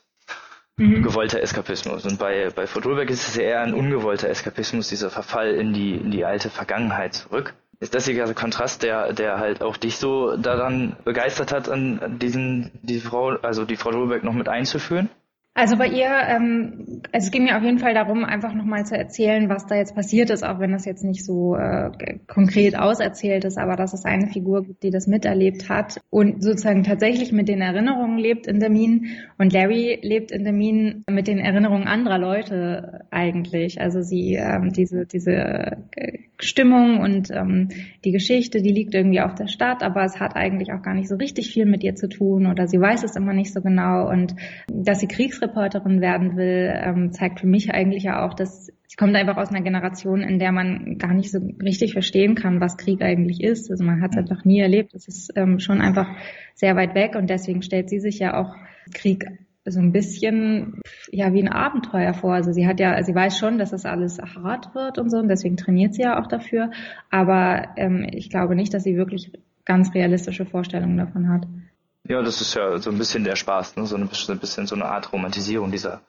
Mhm. 0.76 1.02
Gewollter 1.02 1.40
Eskapismus. 1.42 2.07
Und 2.07 2.19
bei, 2.19 2.49
bei 2.54 2.66
Fodolberg 2.66 3.11
ist 3.11 3.28
es 3.28 3.37
eher 3.37 3.61
ein 3.61 3.75
ungewollter 3.75 4.31
Eskapismus, 4.31 4.88
dieser 4.88 5.11
Verfall 5.11 5.54
in 5.54 5.75
die, 5.75 5.95
in 5.95 6.11
die 6.11 6.25
alte 6.25 6.49
Vergangenheit 6.49 7.14
zurück. 7.14 7.54
Ist 7.81 7.95
das 7.95 8.04
der 8.04 8.33
Kontrast, 8.33 8.83
der, 8.85 9.12
der 9.12 9.38
halt 9.38 9.61
auch 9.61 9.76
dich 9.76 9.97
so 9.97 10.37
daran 10.37 10.97
begeistert 11.04 11.52
hat, 11.52 11.69
an 11.69 12.19
diesen, 12.21 12.71
diese 12.83 13.09
Frau, 13.09 13.31
also 13.42 13.64
die 13.64 13.76
Frau 13.76 13.90
Dolberg 13.90 14.23
noch 14.23 14.35
mit 14.35 14.49
einzuführen? 14.49 15.11
Also 15.55 15.77
bei 15.77 15.87
ihr, 15.87 16.09
ähm, 16.09 17.03
also 17.13 17.27
es 17.27 17.31
ging 17.31 17.45
mir 17.45 17.59
auf 17.59 17.63
jeden 17.63 17.79
Fall 17.79 17.93
darum, 17.93 18.25
einfach 18.25 18.55
nochmal 18.55 18.87
zu 18.87 18.97
erzählen, 18.97 19.51
was 19.51 19.67
da 19.67 19.75
jetzt 19.75 19.95
passiert 19.95 20.31
ist, 20.31 20.43
auch 20.43 20.61
wenn 20.61 20.73
das 20.73 20.87
jetzt 20.87 21.05
nicht 21.05 21.27
so 21.27 21.57
äh, 21.57 21.91
konkret 22.27 22.75
auserzählt 22.79 23.45
ist, 23.45 23.59
aber 23.59 23.77
dass 23.77 23.93
es 23.93 24.07
eine 24.07 24.29
Figur 24.29 24.63
gibt, 24.65 24.83
die 24.83 24.91
das 24.91 25.07
miterlebt 25.07 25.69
hat 25.69 26.01
und 26.09 26.43
sozusagen 26.43 26.85
tatsächlich 26.85 27.33
mit 27.33 27.49
den 27.49 27.61
Erinnerungen 27.61 28.17
lebt 28.17 28.47
in 28.47 28.61
Demin 28.61 29.09
und 29.37 29.53
Larry 29.53 29.99
lebt 30.01 30.33
in 30.33 30.45
Demin 30.45 31.05
mit 31.11 31.29
den 31.29 31.39
Erinnerungen 31.39 31.87
anderer 31.87 32.19
Leute 32.19 33.05
eigentlich. 33.11 33.79
Also 33.79 34.01
sie, 34.01 34.37
ähm, 34.37 34.73
diese, 34.73 35.05
diese 35.05 35.33
äh, 35.97 36.19
Stimmung 36.45 37.01
und 37.01 37.31
ähm, 37.31 37.69
die 38.05 38.13
Geschichte, 38.13 38.63
die 38.63 38.73
liegt 38.73 38.95
irgendwie 38.95 39.21
auf 39.21 39.35
der 39.35 39.49
Stadt, 39.49 39.83
aber 39.83 40.05
es 40.05 40.21
hat 40.21 40.37
eigentlich 40.37 40.73
auch 40.73 40.83
gar 40.83 40.95
nicht 40.95 41.09
so 41.09 41.17
richtig 41.17 41.53
viel 41.53 41.67
mit 41.67 41.83
ihr 41.83 41.95
zu 41.95 42.09
tun 42.09 42.47
oder 42.47 42.69
sie 42.69 42.81
weiß 42.81 43.03
es 43.03 43.17
immer 43.17 43.33
nicht 43.33 43.53
so 43.53 43.61
genau 43.61 44.09
und 44.09 44.35
dass 44.69 45.01
sie 45.01 45.09
Kriegs 45.09 45.33
Kriegsreporterin 45.33 46.01
werden 46.01 46.37
will, 46.37 46.73
ähm, 46.75 47.13
zeigt 47.13 47.41
für 47.41 47.47
mich 47.47 47.71
eigentlich 47.71 48.05
ja 48.05 48.27
auch, 48.27 48.35
dass 48.35 48.67
sie 48.67 48.97
kommt 48.97 49.17
einfach 49.17 49.37
aus 49.37 49.49
einer 49.49 49.63
Generation, 49.63 50.21
in 50.21 50.39
der 50.39 50.53
man 50.53 50.99
gar 50.99 51.15
nicht 51.15 51.31
so 51.31 51.39
richtig 51.63 51.93
verstehen 51.93 52.35
kann, 52.35 52.61
was 52.61 52.77
Krieg 52.77 53.03
eigentlich 53.03 53.43
ist. 53.43 53.71
Also 53.71 53.85
man 53.85 54.03
hat 54.03 54.13
es 54.13 54.19
einfach 54.19 54.45
nie 54.45 54.61
erlebt. 54.61 54.95
Es 54.95 55.09
ist 55.09 55.33
ähm, 55.37 55.59
schon 55.59 55.81
einfach 55.81 56.09
sehr 56.55 56.77
weit 56.77 56.95
weg 56.95 57.15
und 57.17 57.31
deswegen 57.31 57.63
stellt 57.63 57.89
sie 57.89 58.01
sich 58.01 58.19
ja 58.19 58.39
auch 58.39 58.55
Krieg 58.93 59.25
so 59.64 59.78
ein 59.78 59.92
bisschen 59.92 60.81
ja 61.11 61.33
wie 61.33 61.42
ein 61.42 61.49
Abenteuer 61.49 62.14
vor. 62.14 62.35
Also 62.35 62.52
sie 62.52 62.66
hat 62.66 62.81
ja, 62.81 63.02
sie 63.02 63.14
weiß 63.14 63.38
schon, 63.38 63.59
dass 63.59 63.71
das 63.71 63.85
alles 63.85 64.19
hart 64.19 64.75
wird 64.75 64.99
und 64.99 65.11
so 65.11 65.19
und 65.19 65.28
deswegen 65.28 65.57
trainiert 65.57 65.95
sie 65.95 66.02
ja 66.02 66.21
auch 66.21 66.26
dafür. 66.26 66.71
Aber 67.11 67.69
ähm, 67.76 68.07
ich 68.11 68.31
glaube 68.31 68.57
nicht, 68.57 68.75
dass 68.75 68.85
sie 68.85 68.97
wirklich 68.97 69.33
ganz 69.64 69.95
realistische 69.95 70.47
Vorstellungen 70.47 70.97
davon 70.97 71.28
hat. 71.28 71.47
Ja, 72.09 72.21
das 72.23 72.40
ist 72.40 72.54
ja 72.54 72.78
so 72.78 72.90
ein 72.90 72.99
bisschen 72.99 73.23
der 73.23 73.37
Spaß, 73.37 73.76
ne? 73.76 73.87
so 73.87 73.97
ein 73.97 74.09
bisschen 74.09 74.66
so 74.66 74.75
eine 74.75 74.87
Art 74.87 75.12
Romantisierung 75.12 75.71
dieser 75.71 76.02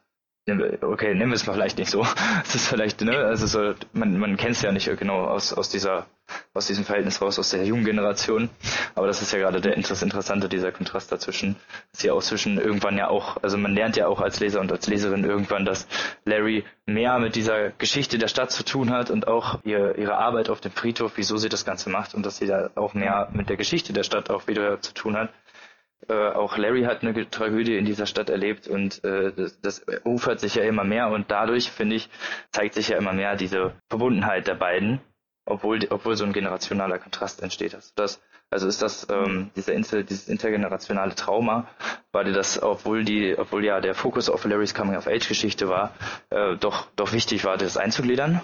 okay, 0.47 1.13
nehmen 1.15 1.31
wir 1.31 1.35
es 1.35 1.45
mal 1.45 1.53
vielleicht 1.53 1.77
nicht 1.77 1.89
so. 1.89 2.05
Es 2.43 2.55
ist 2.55 2.67
vielleicht, 2.67 3.01
ne, 3.01 3.17
also 3.17 3.47
so, 3.47 3.73
man, 3.93 4.17
man 4.17 4.37
kennt 4.37 4.55
es 4.55 4.61
ja 4.61 4.71
nicht 4.71 4.89
genau 4.97 5.25
aus, 5.25 5.53
aus 5.53 5.69
dieser, 5.69 6.05
aus 6.53 6.67
diesem 6.67 6.83
Verhältnis 6.83 7.21
raus, 7.21 7.39
aus 7.39 7.51
der 7.51 7.63
jungen 7.65 7.85
Generation. 7.85 8.49
Aber 8.95 9.07
das 9.07 9.21
ist 9.21 9.31
ja 9.31 9.39
gerade 9.39 9.61
der 9.61 9.75
das 9.75 10.01
Interessante, 10.01 10.49
dieser 10.49 10.71
Kontrast 10.71 11.11
dazwischen. 11.11 11.55
Dass 11.91 12.03
ja 12.03 12.13
auch 12.13 12.21
zwischen 12.21 12.57
irgendwann 12.57 12.97
ja 12.97 13.07
auch, 13.07 13.41
also 13.41 13.57
man 13.57 13.73
lernt 13.73 13.95
ja 13.95 14.07
auch 14.07 14.19
als 14.19 14.39
Leser 14.39 14.59
und 14.59 14.71
als 14.71 14.87
Leserin 14.87 15.23
irgendwann, 15.23 15.65
dass 15.65 15.87
Larry 16.25 16.65
mehr 16.85 17.19
mit 17.19 17.35
dieser 17.35 17.69
Geschichte 17.71 18.17
der 18.17 18.27
Stadt 18.27 18.51
zu 18.51 18.63
tun 18.63 18.91
hat 18.91 19.09
und 19.09 19.27
auch 19.27 19.59
ihr, 19.63 19.97
ihre 19.97 20.17
Arbeit 20.17 20.49
auf 20.49 20.59
dem 20.59 20.71
Friedhof, 20.71 21.13
wieso 21.15 21.37
sie 21.37 21.49
das 21.49 21.65
Ganze 21.65 21.89
macht 21.89 22.13
und 22.13 22.25
dass 22.25 22.37
sie 22.37 22.47
da 22.47 22.69
auch 22.75 22.93
mehr 22.93 23.29
mit 23.31 23.49
der 23.49 23.57
Geschichte 23.57 23.93
der 23.93 24.03
Stadt 24.03 24.29
auch 24.29 24.47
wieder 24.47 24.81
zu 24.81 24.93
tun 24.93 25.15
hat. 25.15 25.29
Äh, 26.07 26.13
auch 26.13 26.57
Larry 26.57 26.83
hat 26.83 27.03
eine 27.03 27.29
Tragödie 27.29 27.77
in 27.77 27.85
dieser 27.85 28.05
Stadt 28.05 28.29
erlebt 28.29 28.67
und 28.67 29.03
äh, 29.03 29.31
das, 29.33 29.59
das 29.61 29.85
ufert 30.03 30.39
sich 30.39 30.55
ja 30.55 30.63
immer 30.63 30.83
mehr 30.83 31.09
und 31.09 31.31
dadurch, 31.31 31.71
finde 31.71 31.95
ich, 31.95 32.09
zeigt 32.51 32.73
sich 32.73 32.89
ja 32.89 32.97
immer 32.97 33.13
mehr 33.13 33.35
diese 33.35 33.73
Verbundenheit 33.89 34.47
der 34.47 34.55
beiden, 34.55 35.01
obwohl, 35.45 35.79
obwohl 35.89 36.15
so 36.15 36.25
ein 36.25 36.33
generationaler 36.33 36.99
Kontrast 36.99 37.41
entsteht. 37.41 37.75
Also, 37.75 37.91
das, 37.95 38.21
also 38.49 38.67
ist 38.67 38.81
das 38.81 39.07
ähm, 39.09 39.51
dieser 39.55 39.73
Inter, 39.73 40.03
dieses 40.03 40.27
intergenerationale 40.27 41.15
Trauma, 41.15 41.67
war 42.11 42.23
dir 42.23 42.33
das, 42.33 42.61
obwohl 42.61 43.03
die, 43.03 43.37
obwohl 43.37 43.65
ja 43.65 43.81
der 43.81 43.95
Fokus 43.95 44.29
auf 44.29 44.45
Larrys 44.45 44.75
Coming 44.75 44.95
of 44.95 45.07
Age 45.07 45.27
Geschichte 45.27 45.69
war, 45.69 45.93
äh, 46.29 46.55
doch, 46.57 46.87
doch 46.95 47.13
wichtig 47.13 47.45
war, 47.45 47.57
das 47.57 47.77
einzugliedern? 47.77 48.41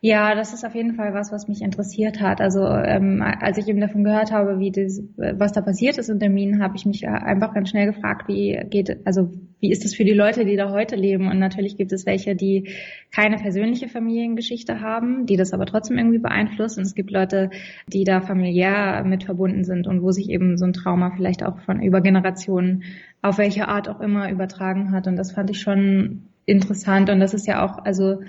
Ja, 0.00 0.34
das 0.34 0.52
ist 0.54 0.64
auf 0.64 0.74
jeden 0.74 0.94
Fall 0.94 1.14
was, 1.14 1.30
was 1.32 1.48
mich 1.48 1.60
interessiert 1.62 2.20
hat. 2.20 2.40
Also 2.40 2.66
ähm, 2.66 3.22
als 3.22 3.58
ich 3.58 3.68
eben 3.68 3.80
davon 3.80 4.04
gehört 4.04 4.32
habe, 4.32 4.58
wie 4.58 4.70
das, 4.70 5.02
was 5.16 5.52
da 5.52 5.60
passiert 5.60 5.98
ist 5.98 6.08
in 6.08 6.18
der 6.18 6.30
Minen, 6.30 6.62
habe 6.62 6.76
ich 6.76 6.86
mich 6.86 7.06
einfach 7.06 7.52
ganz 7.52 7.70
schnell 7.70 7.86
gefragt, 7.86 8.28
wie 8.28 8.58
geht, 8.70 9.06
also 9.06 9.30
wie 9.60 9.70
ist 9.70 9.84
das 9.84 9.94
für 9.94 10.04
die 10.04 10.14
Leute, 10.14 10.44
die 10.46 10.56
da 10.56 10.70
heute 10.70 10.96
leben? 10.96 11.28
Und 11.28 11.38
natürlich 11.38 11.76
gibt 11.76 11.92
es 11.92 12.06
welche, 12.06 12.34
die 12.34 12.70
keine 13.14 13.36
persönliche 13.36 13.88
Familiengeschichte 13.88 14.80
haben, 14.80 15.26
die 15.26 15.36
das 15.36 15.52
aber 15.52 15.66
trotzdem 15.66 15.98
irgendwie 15.98 16.18
beeinflusst. 16.18 16.78
Und 16.78 16.84
es 16.84 16.94
gibt 16.94 17.10
Leute, 17.10 17.50
die 17.86 18.04
da 18.04 18.22
familiär 18.22 19.04
mit 19.04 19.24
verbunden 19.24 19.64
sind 19.64 19.86
und 19.86 20.02
wo 20.02 20.12
sich 20.12 20.30
eben 20.30 20.56
so 20.56 20.64
ein 20.64 20.72
Trauma 20.72 21.12
vielleicht 21.14 21.44
auch 21.44 21.60
von 21.60 21.82
über 21.82 22.00
Generationen 22.00 22.84
auf 23.20 23.36
welche 23.36 23.68
Art 23.68 23.88
auch 23.88 24.00
immer 24.00 24.30
übertragen 24.30 24.92
hat. 24.92 25.06
Und 25.06 25.16
das 25.16 25.32
fand 25.32 25.50
ich 25.50 25.60
schon 25.60 26.22
interessant. 26.46 27.10
Und 27.10 27.20
das 27.20 27.34
ist 27.34 27.46
ja 27.46 27.62
auch, 27.64 27.84
also 27.84 28.20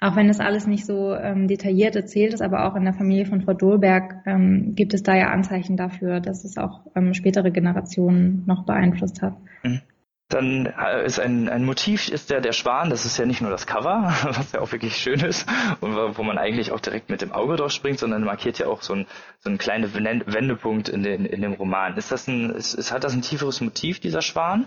auch 0.00 0.16
wenn 0.16 0.28
das 0.28 0.40
alles 0.40 0.66
nicht 0.66 0.86
so 0.86 1.14
ähm, 1.14 1.46
detailliert 1.46 1.94
erzählt 1.94 2.32
ist, 2.32 2.40
aber 2.40 2.66
auch 2.66 2.74
in 2.74 2.84
der 2.84 2.94
Familie 2.94 3.26
von 3.26 3.42
Frau 3.42 3.52
Dolberg 3.52 4.22
ähm, 4.24 4.74
gibt 4.74 4.94
es 4.94 5.02
da 5.02 5.14
ja 5.14 5.28
Anzeichen 5.28 5.76
dafür, 5.76 6.20
dass 6.20 6.44
es 6.44 6.56
auch 6.56 6.80
ähm, 6.94 7.12
spätere 7.12 7.50
Generationen 7.50 8.44
noch 8.46 8.64
beeinflusst 8.64 9.20
hat. 9.20 9.34
Mhm. 9.62 9.82
Dann 10.30 10.66
äh, 10.66 11.04
ist 11.04 11.18
ein, 11.18 11.48
ein 11.48 11.64
Motiv 11.64 12.08
ist 12.08 12.30
der 12.30 12.40
der 12.40 12.52
Schwan, 12.52 12.88
das 12.88 13.04
ist 13.04 13.18
ja 13.18 13.26
nicht 13.26 13.42
nur 13.42 13.50
das 13.50 13.66
Cover, 13.66 14.14
was 14.22 14.52
ja 14.52 14.60
auch 14.60 14.72
wirklich 14.72 14.96
schön 14.96 15.20
ist 15.20 15.46
und 15.80 15.94
wo 16.16 16.22
man 16.22 16.38
eigentlich 16.38 16.72
auch 16.72 16.80
direkt 16.80 17.10
mit 17.10 17.20
dem 17.20 17.32
Auge 17.32 17.56
drauf 17.56 17.72
springt, 17.72 17.98
sondern 17.98 18.24
markiert 18.24 18.58
ja 18.58 18.68
auch 18.68 18.80
so 18.82 18.94
ein 18.94 19.06
so 19.40 19.50
ein 19.50 19.58
Wendepunkt 19.58 20.88
in, 20.88 21.02
den, 21.02 21.26
in 21.26 21.42
dem 21.42 21.54
Roman. 21.54 21.96
Ist 21.96 22.12
das 22.12 22.28
ein 22.28 22.50
ist, 22.50 22.92
hat 22.92 23.04
das 23.04 23.12
ein 23.12 23.22
tieferes 23.22 23.60
Motiv 23.60 24.00
dieser 24.00 24.22
Schwan? 24.22 24.66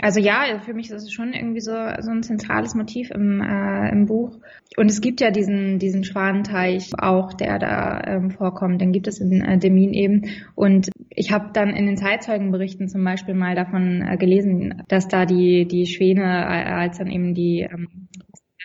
Also 0.00 0.20
ja, 0.20 0.60
für 0.64 0.74
mich 0.74 0.90
ist 0.90 1.02
es 1.02 1.12
schon 1.12 1.32
irgendwie 1.32 1.60
so, 1.60 1.72
so 2.00 2.10
ein 2.10 2.22
zentrales 2.22 2.74
Motiv 2.74 3.10
im, 3.10 3.40
äh, 3.40 3.90
im 3.90 4.06
Buch. 4.06 4.38
Und 4.76 4.90
es 4.90 5.00
gibt 5.00 5.20
ja 5.20 5.30
diesen, 5.30 5.78
diesen 5.78 6.04
Schwanenteich 6.04 6.90
auch, 6.98 7.32
der 7.34 7.58
da 7.58 8.00
ähm, 8.06 8.30
vorkommt. 8.30 8.80
Den 8.80 8.92
gibt 8.92 9.06
es 9.06 9.20
in 9.20 9.42
äh, 9.42 9.58
Demin 9.58 9.92
eben. 9.92 10.30
Und 10.54 10.90
ich 11.10 11.30
habe 11.30 11.50
dann 11.52 11.70
in 11.70 11.86
den 11.86 11.96
Zeitzeugenberichten 11.96 12.88
zum 12.88 13.04
Beispiel 13.04 13.34
mal 13.34 13.54
davon 13.54 14.02
äh, 14.02 14.16
gelesen, 14.16 14.82
dass 14.88 15.08
da 15.08 15.26
die, 15.26 15.66
die 15.66 15.86
Schwäne, 15.86 16.22
äh, 16.22 16.70
als 16.72 16.98
dann 16.98 17.08
eben 17.08 17.34
die 17.34 17.60
ähm, 17.60 18.08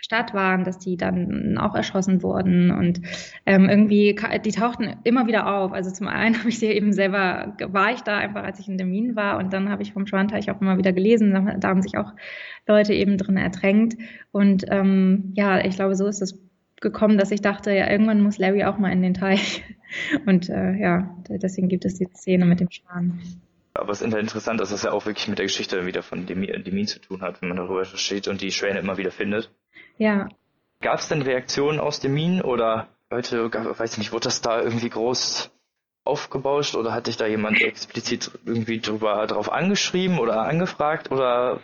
Stadt 0.08 0.32
waren, 0.32 0.64
dass 0.64 0.78
die 0.78 0.96
dann 0.96 1.58
auch 1.58 1.74
erschossen 1.74 2.22
wurden 2.22 2.70
und 2.70 3.02
ähm, 3.44 3.68
irgendwie, 3.68 4.18
die 4.42 4.52
tauchten 4.52 4.96
immer 5.04 5.26
wieder 5.26 5.54
auf. 5.54 5.72
Also 5.72 5.90
zum 5.90 6.08
einen 6.08 6.38
habe 6.38 6.48
ich 6.48 6.58
sie 6.58 6.68
eben 6.68 6.94
selber, 6.94 7.54
war 7.66 7.92
ich 7.92 8.00
da 8.00 8.16
einfach, 8.16 8.42
als 8.42 8.58
ich 8.58 8.68
in 8.68 8.78
den 8.78 8.88
Minen 8.88 9.16
war 9.16 9.36
und 9.36 9.52
dann 9.52 9.68
habe 9.68 9.82
ich 9.82 9.92
vom 9.92 10.06
Schwanteich 10.06 10.50
auch 10.50 10.62
immer 10.62 10.78
wieder 10.78 10.94
gelesen, 10.94 11.34
da, 11.60 11.68
haben 11.68 11.82
sich 11.82 11.98
auch 11.98 12.14
Leute 12.66 12.94
eben 12.94 13.18
drin 13.18 13.36
ertränkt 13.36 14.00
und 14.32 14.64
ähm, 14.70 15.34
ja, 15.36 15.62
ich 15.62 15.76
glaube, 15.76 15.94
so 15.94 16.06
ist 16.06 16.22
es 16.22 16.40
gekommen, 16.80 17.18
dass 17.18 17.30
ich 17.30 17.42
dachte, 17.42 17.70
ja, 17.70 17.90
irgendwann 17.90 18.22
muss 18.22 18.38
Larry 18.38 18.64
auch 18.64 18.78
mal 18.78 18.90
in 18.90 19.02
den 19.02 19.12
Teich 19.12 19.62
und 20.26 20.48
äh, 20.48 20.72
ja, 20.72 21.14
deswegen 21.28 21.68
gibt 21.68 21.84
es 21.84 21.98
die 21.98 22.06
Szene 22.06 22.46
mit 22.46 22.60
dem 22.60 22.70
Schwan. 22.70 23.20
Aber 23.74 23.92
es 23.92 24.00
ist 24.00 24.14
interessant, 24.14 24.58
dass 24.58 24.70
das 24.70 24.84
ja 24.84 24.92
auch 24.92 25.04
wirklich 25.04 25.28
mit 25.28 25.38
der 25.38 25.44
Geschichte 25.44 25.84
wieder 25.84 26.02
von 26.02 26.24
Demin 26.24 26.86
zu 26.86 26.98
tun 26.98 27.20
hat, 27.20 27.42
wenn 27.42 27.50
man 27.50 27.58
darüber 27.58 27.84
versteht 27.84 28.26
und 28.26 28.40
die 28.40 28.52
Schwäne 28.52 28.78
immer 28.78 28.96
wieder 28.96 29.10
findet. 29.10 29.52
Ja. 29.98 30.28
Gab 30.80 31.00
es 31.00 31.08
denn 31.08 31.22
Reaktionen 31.22 31.80
aus 31.80 32.00
dem 32.00 32.14
Minen 32.14 32.40
oder 32.40 32.88
heute, 33.12 33.52
weiß 33.52 33.92
ich 33.92 33.98
nicht, 33.98 34.12
wurde 34.12 34.24
das 34.24 34.40
da 34.40 34.62
irgendwie 34.62 34.88
groß 34.88 35.50
aufgebauscht 36.04 36.74
oder 36.74 36.92
hat 36.92 37.06
dich 37.06 37.16
da 37.16 37.26
jemand 37.26 37.60
explizit 37.60 38.30
irgendwie 38.46 38.80
drüber 38.80 39.26
drauf 39.26 39.52
angeschrieben 39.52 40.18
oder 40.18 40.42
angefragt 40.42 41.10
oder 41.10 41.60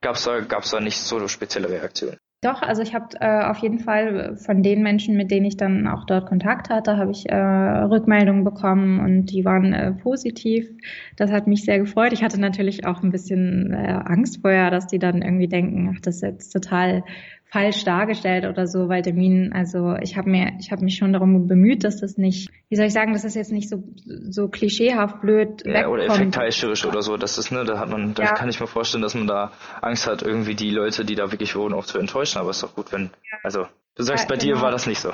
gab 0.00 0.16
es 0.16 0.24
da, 0.24 0.40
gab's 0.40 0.70
da 0.70 0.80
nicht 0.80 0.98
so 0.98 1.28
spezielle 1.28 1.68
Reaktionen? 1.68 2.16
Doch, 2.44 2.60
also 2.60 2.82
ich 2.82 2.92
habe 2.92 3.06
äh, 3.20 3.44
auf 3.44 3.58
jeden 3.58 3.78
Fall 3.78 4.36
von 4.36 4.64
den 4.64 4.82
Menschen, 4.82 5.16
mit 5.16 5.30
denen 5.30 5.46
ich 5.46 5.56
dann 5.56 5.86
auch 5.86 6.04
dort 6.04 6.26
Kontakt 6.26 6.70
hatte, 6.70 6.96
habe 6.96 7.12
ich 7.12 7.30
äh, 7.30 7.36
Rückmeldungen 7.36 8.42
bekommen 8.42 8.98
und 8.98 9.26
die 9.26 9.44
waren 9.44 9.72
äh, 9.72 9.92
positiv. 9.92 10.68
Das 11.16 11.30
hat 11.30 11.46
mich 11.46 11.64
sehr 11.64 11.78
gefreut. 11.78 12.12
Ich 12.12 12.24
hatte 12.24 12.40
natürlich 12.40 12.84
auch 12.84 13.00
ein 13.04 13.12
bisschen 13.12 13.72
äh, 13.72 13.92
Angst 14.04 14.40
vorher, 14.40 14.72
dass 14.72 14.88
die 14.88 14.98
dann 14.98 15.22
irgendwie 15.22 15.46
denken, 15.46 15.94
ach, 15.94 16.00
das 16.00 16.16
ist 16.16 16.22
jetzt 16.22 16.50
total 16.50 17.04
falsch 17.52 17.84
dargestellt 17.84 18.46
oder 18.46 18.66
so, 18.66 18.88
weil 18.88 19.02
Termin, 19.02 19.52
also 19.52 19.94
ich 20.00 20.16
habe 20.16 20.30
mir, 20.30 20.52
ich 20.58 20.72
habe 20.72 20.82
mich 20.82 20.96
schon 20.96 21.12
darum 21.12 21.46
bemüht, 21.46 21.84
dass 21.84 22.00
das 22.00 22.16
nicht, 22.16 22.48
wie 22.70 22.76
soll 22.76 22.86
ich 22.86 22.94
sagen, 22.94 23.12
dass 23.12 23.22
das 23.22 23.34
jetzt 23.34 23.52
nicht 23.52 23.68
so 23.68 23.84
so 24.30 24.48
klischeehaft 24.48 25.20
blöd 25.20 25.62
ja, 25.66 25.74
wegkommt. 25.74 25.92
oder 25.92 26.06
effektheischerisch 26.06 26.86
oder 26.86 27.02
so, 27.02 27.18
das 27.18 27.36
ist 27.36 27.52
ne, 27.52 27.64
da 27.64 27.78
hat 27.78 27.90
man, 27.90 28.14
da 28.14 28.22
ja. 28.22 28.32
kann 28.32 28.48
ich 28.48 28.58
mir 28.58 28.66
vorstellen, 28.66 29.02
dass 29.02 29.14
man 29.14 29.26
da 29.26 29.52
Angst 29.82 30.06
hat, 30.06 30.22
irgendwie 30.22 30.54
die 30.54 30.70
Leute, 30.70 31.04
die 31.04 31.14
da 31.14 31.30
wirklich 31.30 31.54
wohnen, 31.54 31.74
auch 31.74 31.84
zu 31.84 31.98
enttäuschen. 31.98 32.38
Aber 32.38 32.48
es 32.48 32.56
ist 32.56 32.62
doch 32.62 32.74
gut, 32.74 32.90
wenn, 32.90 33.10
also 33.42 33.66
du 33.96 34.02
sagst, 34.02 34.24
ja, 34.24 34.34
bei 34.34 34.40
genau. 34.40 34.56
dir 34.56 34.62
war 34.62 34.70
das 34.70 34.86
nicht 34.86 35.00
so. 35.00 35.10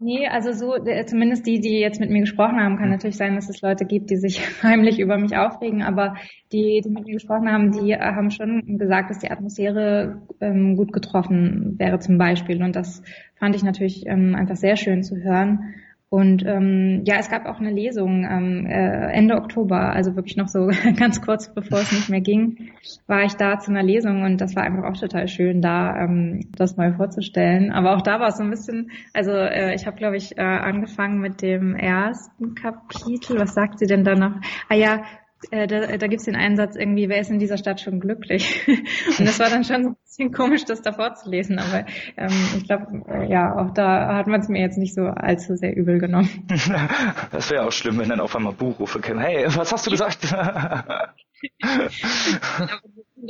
Nee, 0.00 0.28
also 0.28 0.52
so, 0.52 0.76
zumindest 1.06 1.44
die, 1.44 1.58
die 1.58 1.80
jetzt 1.80 1.98
mit 1.98 2.08
mir 2.08 2.20
gesprochen 2.20 2.60
haben, 2.60 2.76
kann 2.76 2.86
mhm. 2.86 2.92
natürlich 2.92 3.16
sein, 3.16 3.34
dass 3.34 3.48
es 3.48 3.60
Leute 3.62 3.84
gibt, 3.84 4.10
die 4.10 4.16
sich 4.16 4.40
heimlich 4.62 5.00
über 5.00 5.18
mich 5.18 5.36
aufregen, 5.36 5.82
aber 5.82 6.14
die, 6.52 6.80
die 6.84 6.90
mit 6.90 7.04
mir 7.04 7.14
gesprochen 7.14 7.50
haben, 7.50 7.72
die 7.72 7.96
haben 7.96 8.30
schon 8.30 8.78
gesagt, 8.78 9.10
dass 9.10 9.18
die 9.18 9.30
Atmosphäre 9.30 10.22
ähm, 10.40 10.76
gut 10.76 10.92
getroffen 10.92 11.74
wäre 11.78 11.98
zum 11.98 12.16
Beispiel. 12.16 12.62
Und 12.62 12.76
das 12.76 13.02
fand 13.34 13.56
ich 13.56 13.64
natürlich 13.64 14.06
ähm, 14.06 14.36
einfach 14.36 14.56
sehr 14.56 14.76
schön 14.76 15.02
zu 15.02 15.16
hören. 15.16 15.74
Und 16.10 16.42
ähm, 16.46 17.02
ja, 17.04 17.16
es 17.18 17.28
gab 17.28 17.44
auch 17.44 17.60
eine 17.60 17.70
Lesung 17.70 18.24
ähm, 18.24 18.64
äh, 18.64 19.12
Ende 19.12 19.34
Oktober, 19.34 19.92
also 19.92 20.16
wirklich 20.16 20.38
noch 20.38 20.48
so 20.48 20.70
ganz 20.96 21.20
kurz 21.20 21.52
bevor 21.52 21.80
es 21.80 21.92
nicht 21.92 22.08
mehr 22.08 22.22
ging, 22.22 22.70
war 23.06 23.24
ich 23.24 23.34
da 23.34 23.58
zu 23.58 23.70
einer 23.70 23.82
Lesung 23.82 24.22
und 24.22 24.40
das 24.40 24.56
war 24.56 24.62
einfach 24.62 24.84
auch 24.84 24.96
total 24.96 25.28
schön, 25.28 25.60
da 25.60 25.94
ähm, 25.98 26.48
das 26.56 26.78
mal 26.78 26.94
vorzustellen. 26.94 27.72
Aber 27.72 27.94
auch 27.94 28.00
da 28.00 28.20
war 28.20 28.28
es 28.28 28.38
so 28.38 28.42
ein 28.42 28.48
bisschen, 28.48 28.90
also 29.12 29.32
äh, 29.32 29.74
ich 29.74 29.86
habe, 29.86 29.98
glaube 29.98 30.16
ich, 30.16 30.38
äh, 30.38 30.42
angefangen 30.42 31.20
mit 31.20 31.42
dem 31.42 31.76
ersten 31.76 32.54
Kapitel. 32.54 33.38
Was 33.38 33.52
sagt 33.52 33.78
sie 33.78 33.86
denn 33.86 34.04
da 34.04 34.14
noch? 34.14 34.36
Ah 34.70 34.74
ja, 34.76 35.02
äh, 35.50 35.66
da, 35.66 35.96
da 35.96 36.06
gibt 36.06 36.20
es 36.20 36.26
den 36.26 36.36
Einsatz 36.36 36.76
irgendwie, 36.76 37.08
wer 37.08 37.20
ist 37.20 37.30
in 37.30 37.38
dieser 37.38 37.56
Stadt 37.56 37.80
schon 37.80 38.00
glücklich? 38.00 38.66
und 39.18 39.26
das 39.26 39.38
war 39.38 39.48
dann 39.48 39.64
schon 39.64 39.82
so 39.82 39.88
ein 39.90 39.96
bisschen 40.02 40.32
komisch, 40.32 40.64
das 40.64 40.82
da 40.82 40.92
vorzulesen, 40.92 41.58
aber 41.58 41.86
ähm, 42.16 42.32
ich 42.56 42.64
glaube, 42.64 43.02
äh, 43.08 43.30
ja, 43.30 43.54
auch 43.56 43.72
da 43.72 44.16
hat 44.16 44.26
man 44.26 44.40
es 44.40 44.48
mir 44.48 44.60
jetzt 44.60 44.78
nicht 44.78 44.94
so 44.94 45.02
allzu 45.02 45.56
sehr 45.56 45.76
übel 45.76 45.98
genommen. 45.98 46.46
das 47.30 47.50
wäre 47.50 47.66
auch 47.66 47.72
schlimm, 47.72 47.98
wenn 47.98 48.08
dann 48.08 48.20
auf 48.20 48.34
einmal 48.34 48.52
Buchrufe 48.52 49.00
kämen. 49.00 49.20
Hey, 49.20 49.46
was 49.48 49.72
hast 49.72 49.86
du 49.86 49.90
gesagt? 49.90 50.32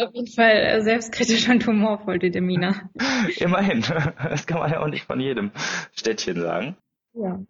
auf 0.00 0.14
jeden 0.14 0.26
Fall 0.28 0.50
äh, 0.50 0.80
selbstkritisch 0.82 1.48
und 1.48 1.66
humorvoll, 1.66 2.18
die 2.18 2.30
Demina. 2.30 2.90
Immerhin. 3.38 3.84
Das 4.22 4.46
kann 4.46 4.58
man 4.58 4.70
ja 4.70 4.80
auch 4.80 4.88
nicht 4.88 5.04
von 5.04 5.20
jedem 5.20 5.50
Städtchen 5.92 6.40
sagen. 6.40 6.76
Ja. 7.14 7.40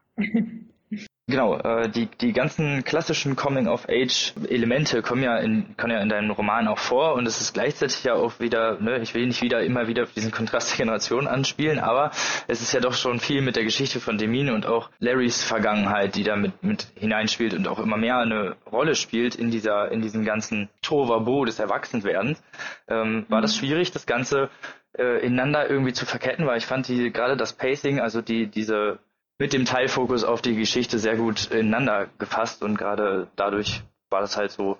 Genau, 1.31 1.59
äh, 1.59 1.91
die, 1.91 2.07
die 2.07 2.33
ganzen 2.33 2.85
klassischen 2.85 3.37
Coming-of-Age-Elemente 3.37 5.03
kommen 5.03 5.23
ja 5.23 5.37
in, 5.37 5.77
kommen 5.77 5.93
ja 5.93 6.01
in 6.01 6.09
deinem 6.09 6.31
Roman 6.31 6.67
auch 6.69 6.79
vor 6.79 7.17
und 7.17 7.27
es 7.27 7.43
ist 7.43 7.53
gleichzeitig 7.53 8.03
ja 8.03 8.15
auch 8.15 8.41
wieder, 8.41 8.81
ne, 8.81 9.01
ich 9.01 9.13
will 9.13 9.27
nicht 9.27 9.43
wieder 9.43 9.63
immer 9.63 9.89
wieder 9.89 10.07
diesen 10.07 10.31
Kontrast 10.31 10.71
der 10.71 10.87
Generation 10.87 11.27
anspielen, 11.27 11.81
aber 11.81 12.13
es 12.47 12.63
ist 12.63 12.73
ja 12.73 12.81
doch 12.81 12.95
schon 12.95 13.21
viel 13.21 13.43
mit 13.43 13.57
der 13.57 13.65
Geschichte 13.65 14.01
von 14.01 14.17
Demine 14.17 14.55
und 14.55 14.65
auch 14.65 14.89
Larrys 15.01 15.45
Vergangenheit, 15.45 16.15
die 16.15 16.23
da 16.23 16.35
mit, 16.35 16.63
mit 16.63 16.87
hineinspielt 16.95 17.53
und 17.53 17.69
auch 17.69 17.79
immer 17.79 17.99
mehr 17.99 18.17
eine 18.17 18.57
Rolle 18.73 18.95
spielt 18.95 19.35
in 19.35 19.51
dieser, 19.51 19.93
in 19.93 20.01
diesem 20.01 20.25
ganzen 20.25 20.71
Tovabo 20.81 21.45
des 21.45 21.59
Erwachsenwerdens. 21.59 22.43
Ähm, 22.89 23.27
war 23.29 23.43
das 23.43 23.55
mhm. 23.55 23.59
schwierig, 23.59 23.93
das 23.93 24.07
Ganze 24.07 24.49
äh, 24.97 25.25
ineinander 25.27 25.69
irgendwie 25.69 25.93
zu 25.93 26.07
verketten, 26.07 26.47
weil 26.47 26.57
ich 26.57 26.65
fand 26.65 26.89
die 26.89 27.13
gerade 27.13 27.37
das 27.37 27.53
Pacing, 27.53 28.01
also 28.01 28.23
die 28.23 28.47
diese 28.47 28.99
mit 29.39 29.53
dem 29.53 29.65
Teilfokus 29.65 30.25
auf 30.25 30.43
die 30.43 30.57
Geschichte 30.57 30.99
sehr 30.99 31.17
gut 31.17 31.51
ineinander 31.51 32.09
gefasst 32.19 32.63
und 32.63 32.77
gerade 32.77 33.29
dadurch 33.37 33.83
war 34.11 34.21
das 34.21 34.37
halt 34.37 34.51
so 34.51 34.79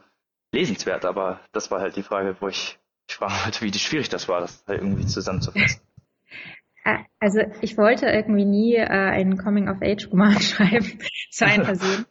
lesenswert. 0.53 1.05
Aber 1.05 1.41
das 1.53 1.71
war 1.71 1.81
halt 1.81 1.97
die 1.97 2.03
Frage, 2.03 2.37
wo 2.41 2.49
ich, 2.49 2.79
ich 3.09 3.15
fragen 3.17 3.35
wollte, 3.45 3.61
wie 3.63 3.73
schwierig 3.73 4.09
das 4.09 4.29
war, 4.29 4.41
das 4.41 4.65
halt 4.67 4.81
irgendwie 4.81 5.07
zusammenzufassen. 5.07 5.81
Also 7.21 7.41
ich 7.61 7.77
wollte 7.77 8.07
irgendwie 8.07 8.45
nie 8.45 8.75
äh, 8.77 8.87
einen 8.87 9.37
Coming-of-Age-Roman 9.37 10.41
schreiben 10.41 10.99
zu 11.31 11.45
einer 11.45 11.65
Person. 11.65 12.07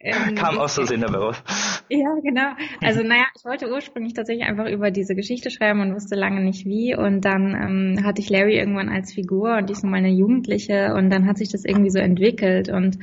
ähm, 0.00 0.34
Kam 0.34 0.58
aus 0.58 0.74
Versehen 0.74 1.02
dabei 1.02 1.18
raus. 1.18 1.75
Ja, 1.88 2.14
genau. 2.22 2.52
Also 2.82 3.02
naja, 3.02 3.26
ich 3.36 3.44
wollte 3.44 3.70
ursprünglich 3.70 4.14
tatsächlich 4.14 4.46
einfach 4.46 4.68
über 4.68 4.90
diese 4.90 5.14
Geschichte 5.14 5.50
schreiben 5.50 5.80
und 5.80 5.94
wusste 5.94 6.16
lange 6.16 6.42
nicht 6.42 6.66
wie. 6.66 6.96
Und 6.96 7.24
dann 7.24 7.54
ähm, 7.54 8.04
hatte 8.04 8.20
ich 8.20 8.28
Larry 8.28 8.58
irgendwann 8.58 8.88
als 8.88 9.14
Figur 9.14 9.56
und 9.56 9.68
die 9.68 9.72
ist 9.72 9.84
nun 9.84 9.92
mal 9.92 9.98
eine 9.98 10.10
Jugendliche 10.10 10.94
und 10.94 11.10
dann 11.10 11.26
hat 11.26 11.38
sich 11.38 11.50
das 11.50 11.64
irgendwie 11.64 11.90
so 11.90 11.98
entwickelt 11.98 12.68
und 12.68 12.98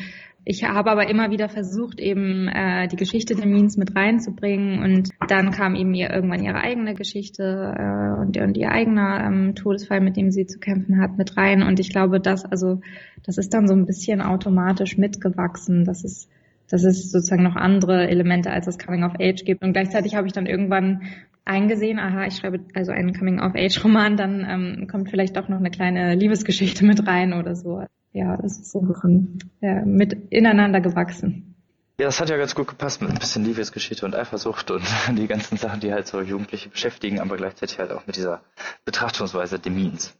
ich 0.45 0.65
habe 0.65 0.91
aber 0.91 1.09
immer 1.09 1.31
wieder 1.31 1.47
versucht, 1.47 2.01
eben 2.01 2.49
äh, 2.49 2.89
die 2.89 2.97
Geschichte 2.97 3.33
der 3.33 3.45
Means 3.45 3.77
mit 3.77 3.95
reinzubringen 3.95 4.83
und 4.83 5.09
dann 5.29 5.51
kam 5.51 5.75
eben 5.75 5.93
ihr 5.93 6.09
irgendwann 6.09 6.43
ihre 6.43 6.59
eigene 6.59 6.95
Geschichte 6.95 7.43
äh, 7.43 8.21
und, 8.21 8.35
und 8.37 8.57
ihr 8.57 8.69
eigener 8.71 9.23
ähm, 9.25 9.55
Todesfall, 9.55 10.01
mit 10.01 10.17
dem 10.17 10.31
sie 10.31 10.45
zu 10.45 10.59
kämpfen 10.59 11.01
hat, 11.01 11.17
mit 11.17 11.37
rein. 11.37 11.63
Und 11.63 11.79
ich 11.79 11.89
glaube, 11.89 12.19
das, 12.19 12.43
also 12.43 12.81
das 13.25 13.37
ist 13.37 13.53
dann 13.53 13.67
so 13.67 13.73
ein 13.73 13.85
bisschen 13.85 14.21
automatisch 14.21 14.97
mitgewachsen, 14.97 15.85
dass 15.85 16.03
es, 16.03 16.27
dass 16.69 16.83
es 16.83 17.11
sozusagen 17.11 17.43
noch 17.43 17.55
andere 17.55 18.07
Elemente 18.07 18.51
als 18.51 18.65
das 18.65 18.79
Coming 18.79 19.03
of 19.03 19.13
Age 19.19 19.43
gibt. 19.45 19.63
Und 19.63 19.73
gleichzeitig 19.73 20.15
habe 20.15 20.27
ich 20.27 20.33
dann 20.33 20.45
irgendwann 20.45 21.03
eingesehen, 21.45 21.99
aha, 21.99 22.25
ich 22.25 22.37
schreibe 22.37 22.61
also 22.73 22.91
einen 22.91 23.13
Coming-of-Age-Roman, 23.13 24.17
dann 24.17 24.45
ähm, 24.49 24.87
kommt 24.87 25.09
vielleicht 25.09 25.35
doch 25.35 25.49
noch 25.49 25.59
eine 25.59 25.71
kleine 25.71 26.15
Liebesgeschichte 26.15 26.85
mit 26.85 27.05
rein 27.05 27.33
oder 27.33 27.55
so 27.55 27.83
ja, 28.13 28.37
das 28.37 28.59
ist 28.59 28.71
so 28.71 28.79
ein 28.79 28.87
bisschen 28.87 29.39
ja, 29.59 29.83
mit 29.83 30.13
ineinander 30.31 30.79
gewachsen. 30.81 31.55
Ja, 31.99 32.05
das 32.05 32.19
hat 32.19 32.29
ja 32.29 32.37
ganz 32.37 32.55
gut 32.55 32.67
gepasst 32.67 33.01
mit 33.01 33.11
ein 33.11 33.17
bisschen 33.17 33.43
Liebesgeschichte 33.43 34.05
und 34.05 34.15
Eifersucht 34.15 34.71
und 34.71 34.83
die 35.17 35.27
ganzen 35.27 35.57
Sachen, 35.57 35.79
die 35.79 35.91
halt 35.91 36.07
so 36.07 36.21
Jugendliche 36.21 36.69
beschäftigen, 36.69 37.19
aber 37.19 37.37
gleichzeitig 37.37 37.79
halt 37.79 37.91
auch 37.91 38.05
mit 38.07 38.15
dieser 38.15 38.41
Betrachtungsweise 38.85 39.59
der 39.59 39.71
Means. 39.71 40.15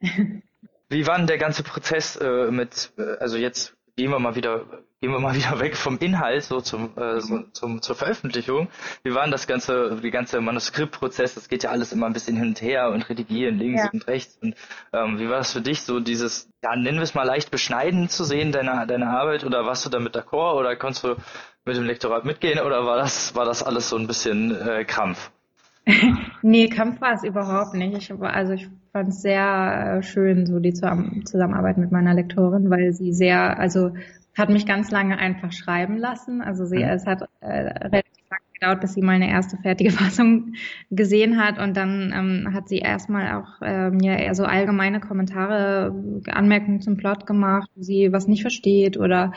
Wie 0.90 1.06
war 1.06 1.18
denn 1.18 1.26
der 1.26 1.38
ganze 1.38 1.62
Prozess 1.64 2.16
äh, 2.16 2.50
mit, 2.50 2.92
äh, 2.96 3.16
also 3.18 3.36
jetzt 3.36 3.76
gehen 3.98 4.12
wir 4.12 4.20
mal 4.20 4.36
wieder, 4.36 4.64
gehen 5.00 5.10
wir 5.10 5.18
mal 5.18 5.34
wieder 5.34 5.58
weg 5.58 5.76
vom 5.76 5.98
Inhalt 5.98 6.44
so 6.44 6.60
zum, 6.60 6.96
äh, 6.96 7.20
so, 7.20 7.42
zum 7.52 7.82
zur 7.82 7.96
Veröffentlichung. 7.96 8.68
Wie 9.02 9.12
war 9.12 9.22
denn 9.22 9.32
das 9.32 9.48
ganze, 9.48 9.98
die 10.00 10.12
ganze 10.12 10.40
Manuskriptprozess? 10.40 11.34
Das 11.34 11.48
geht 11.48 11.64
ja 11.64 11.70
alles 11.70 11.92
immer 11.92 12.06
ein 12.06 12.12
bisschen 12.12 12.36
hin 12.36 12.48
und 12.48 12.62
her 12.62 12.90
und 12.90 13.08
redigieren 13.08 13.58
links 13.58 13.82
ja. 13.82 13.90
und 13.92 14.06
rechts. 14.06 14.38
Und 14.40 14.54
ähm, 14.92 15.18
wie 15.18 15.28
war 15.28 15.38
das 15.38 15.52
für 15.52 15.60
dich, 15.60 15.82
so 15.82 15.98
dieses, 15.98 16.48
ja, 16.62 16.76
nennen 16.76 16.98
wir 16.98 17.02
es 17.02 17.14
mal 17.14 17.24
leicht 17.24 17.50
beschneiden 17.50 18.08
zu 18.08 18.22
sehen, 18.22 18.52
deine, 18.52 18.86
deine 18.86 19.08
Arbeit? 19.08 19.44
Oder 19.44 19.66
warst 19.66 19.84
du 19.84 19.90
damit 19.90 20.14
d'accord 20.14 20.54
oder 20.54 20.76
konntest 20.76 21.02
du 21.02 21.16
mit 21.64 21.76
dem 21.76 21.84
Lektorat 21.84 22.24
mitgehen 22.24 22.60
oder 22.60 22.86
war 22.86 22.98
das, 22.98 23.34
war 23.34 23.44
das 23.44 23.64
alles 23.64 23.88
so 23.88 23.96
ein 23.96 24.06
bisschen 24.06 24.54
äh, 24.54 24.84
Krampf? 24.84 25.32
nee, 26.42 26.68
Kampf 26.68 27.00
war 27.00 27.14
es 27.14 27.24
überhaupt 27.24 27.74
nicht. 27.74 27.96
Ich, 27.96 28.12
also 28.20 28.52
ich 28.52 28.68
fand 28.92 29.10
es 29.10 29.22
sehr 29.22 29.98
äh, 29.98 30.02
schön, 30.02 30.46
so 30.46 30.58
die 30.60 30.72
Zusammenarbeit 30.72 31.78
mit 31.78 31.92
meiner 31.92 32.14
Lektorin, 32.14 32.70
weil 32.70 32.92
sie 32.92 33.12
sehr, 33.12 33.58
also 33.58 33.92
hat 34.36 34.50
mich 34.50 34.66
ganz 34.66 34.90
lange 34.90 35.18
einfach 35.18 35.52
schreiben 35.52 35.96
lassen. 35.96 36.42
Also 36.42 36.66
sie, 36.66 36.78
mhm. 36.78 36.90
es 36.90 37.06
hat 37.06 37.22
äh, 37.40 37.46
relativ 37.48 38.17
gedauert, 38.58 38.80
bis 38.80 38.94
sie 38.94 39.02
mal 39.02 39.12
eine 39.12 39.30
erste 39.30 39.56
fertige 39.56 39.90
Fassung 39.92 40.54
gesehen 40.90 41.42
hat 41.42 41.58
und 41.58 41.76
dann 41.76 42.12
ähm, 42.14 42.54
hat 42.54 42.68
sie 42.68 42.78
erstmal 42.78 43.36
auch 43.36 43.62
äh, 43.62 43.90
mir 43.90 44.18
eher 44.18 44.34
so 44.34 44.44
allgemeine 44.44 45.00
Kommentare, 45.00 45.94
Anmerkungen 46.28 46.80
zum 46.80 46.96
Plot 46.96 47.26
gemacht, 47.26 47.70
wo 47.74 47.82
sie 47.82 48.12
was 48.12 48.28
nicht 48.28 48.42
versteht 48.42 48.96
oder 48.96 49.32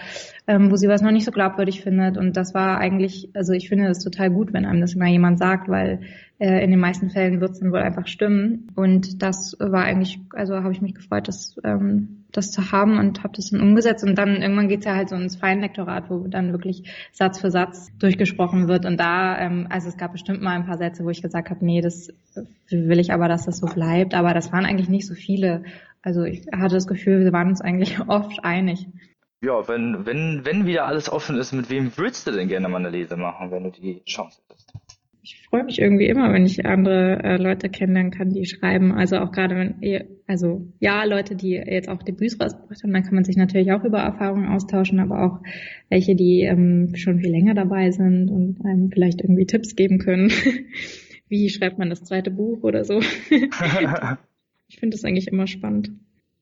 ähm, 0.48 0.72
wo 0.72 0.76
sie 0.76 0.88
was 0.88 1.02
noch 1.02 1.12
nicht 1.12 1.26
so 1.26 1.32
glaubwürdig 1.32 1.82
findet 1.82 2.18
und 2.18 2.38
das 2.38 2.54
war 2.54 2.80
eigentlich, 2.80 3.30
also 3.34 3.54
ich 3.54 3.70
finde 3.70 3.88
das 3.88 4.04
total 4.04 4.30
gut, 4.30 4.54
wenn 4.54 4.66
einem 4.66 4.82
das 4.82 4.94
immer 4.94 5.08
jemand 5.08 5.40
sagt, 5.40 5.70
weil 5.70 6.02
äh, 6.42 6.64
in 6.64 6.72
den 6.72 6.80
meisten 6.80 7.12
Fällen 7.12 7.40
wird 7.40 7.52
es 7.52 7.60
dann 7.60 7.72
wohl 7.72 7.82
einfach 7.82 8.08
stimmen. 8.08 8.68
Und 8.76 9.22
das 9.22 9.56
war 9.60 9.84
eigentlich, 9.84 10.20
also 10.32 10.56
habe 10.56 10.74
ich 10.74 10.82
mich 10.82 10.96
gefreut, 10.96 11.28
das, 11.28 11.56
ähm, 11.64 12.21
das 12.32 12.52
zu 12.52 12.72
haben 12.72 12.98
und 12.98 13.24
habe 13.24 13.34
das 13.36 13.50
dann 13.50 13.62
umgesetzt. 13.62 14.04
Und 14.04 14.16
dann 14.16 14.42
irgendwann 14.42 14.68
geht's 14.68 14.86
ja 14.86 14.96
halt 14.96 15.10
so 15.10 15.16
ins 15.16 15.36
Feinlektorat, 15.36 16.10
wo 16.10 16.28
dann 16.28 16.52
wirklich 16.52 16.84
Satz 17.12 17.40
für 17.40 17.52
Satz 17.52 17.92
durchgesprochen 18.00 18.68
wird. 18.68 18.86
Und 18.86 18.98
da, 18.98 19.38
ähm, 19.40 19.68
also 19.70 19.90
es 19.90 19.98
gab 19.98 20.12
bestimmt 20.12 20.42
mal 20.42 20.56
ein 20.56 20.66
paar 20.66 20.78
Sätze, 20.78 21.04
wo 21.04 21.10
ich 21.10 21.22
gesagt 21.22 21.50
habe, 21.50 21.66
nee, 21.66 21.82
das 21.82 22.14
will 22.70 23.00
ich 23.00 23.14
aber, 23.14 23.28
dass 23.28 23.46
das 23.46 23.58
so 23.58 23.68
bleibt. 23.68 24.14
Aber 24.14 24.34
das 24.34 24.52
waren 24.52 24.66
eigentlich 24.66 24.90
nicht 24.90 25.08
so 25.08 25.14
viele. 25.14 25.64
Also 26.02 26.24
ich 26.24 26.48
hatte 26.52 26.76
das 26.76 26.88
Gefühl, 26.88 27.24
wir 27.24 27.34
waren 27.34 27.50
uns 27.50 27.62
eigentlich 27.62 28.00
oft 28.08 28.44
einig. 28.44 28.88
Ja, 29.44 29.68
wenn, 29.68 30.06
wenn, 30.06 30.46
wenn 30.46 30.66
wieder 30.68 30.86
alles 30.86 31.12
offen 31.12 31.38
ist, 31.38 31.52
mit 31.52 31.70
wem 31.70 31.98
würdest 31.98 32.28
du 32.28 32.32
denn 32.32 32.48
gerne 32.48 32.70
mal 32.70 32.78
eine 32.78 32.92
Lese 32.92 33.18
machen, 33.18 33.50
wenn 33.50 33.64
du 33.64 33.72
die 33.72 34.04
Chance 34.06 34.40
hättest? 34.48 34.72
Ich 35.24 35.42
freue 35.48 35.64
mich 35.64 35.80
irgendwie 35.80 36.08
immer, 36.08 36.34
wenn 36.34 36.46
ich 36.46 36.66
andere 36.66 37.24
äh, 37.24 37.38
Leute 37.38 37.70
kennenlernen 37.70 38.12
kann, 38.12 38.32
die 38.32 38.46
schreiben. 38.46 38.92
Also 38.92 39.18
auch 39.18 39.32
gerade 39.32 39.56
wenn 39.56 39.82
ihr, 39.82 40.08
also 40.26 40.68
ja, 40.80 41.04
Leute, 41.04 41.36
die 41.36 41.52
jetzt 41.52 41.90
auch 41.90 42.02
Debüts 42.02 42.40
rausgebracht 42.40 42.84
haben, 42.84 42.94
dann 42.94 43.04
kann 43.04 43.14
man 43.14 43.24
sich 43.24 43.38
natürlich 43.38 43.72
auch 43.72 43.84
über 43.84 44.00
Erfahrungen 44.00 44.50
austauschen, 44.50 45.00
aber 45.00 45.24
auch 45.24 45.40
welche, 45.90 46.16
die 46.16 46.42
ähm, 46.42 46.96
schon 46.96 47.20
viel 47.20 47.30
länger 47.30 47.54
dabei 47.54 47.92
sind 47.92 48.30
und 48.30 48.66
einem 48.66 48.90
vielleicht 48.92 49.22
irgendwie 49.22 49.46
Tipps 49.46 49.76
geben 49.76 50.00
können. 50.00 50.32
Wie 51.30 51.50
schreibt 51.50 51.78
man 51.78 51.90
das 51.90 52.04
zweite 52.04 52.32
Buch 52.32 52.64
oder 52.64 52.84
so? 52.84 53.00
ich 54.68 54.80
finde 54.80 54.96
das 54.96 55.06
eigentlich 55.06 55.28
immer 55.28 55.48
spannend. 55.48 55.92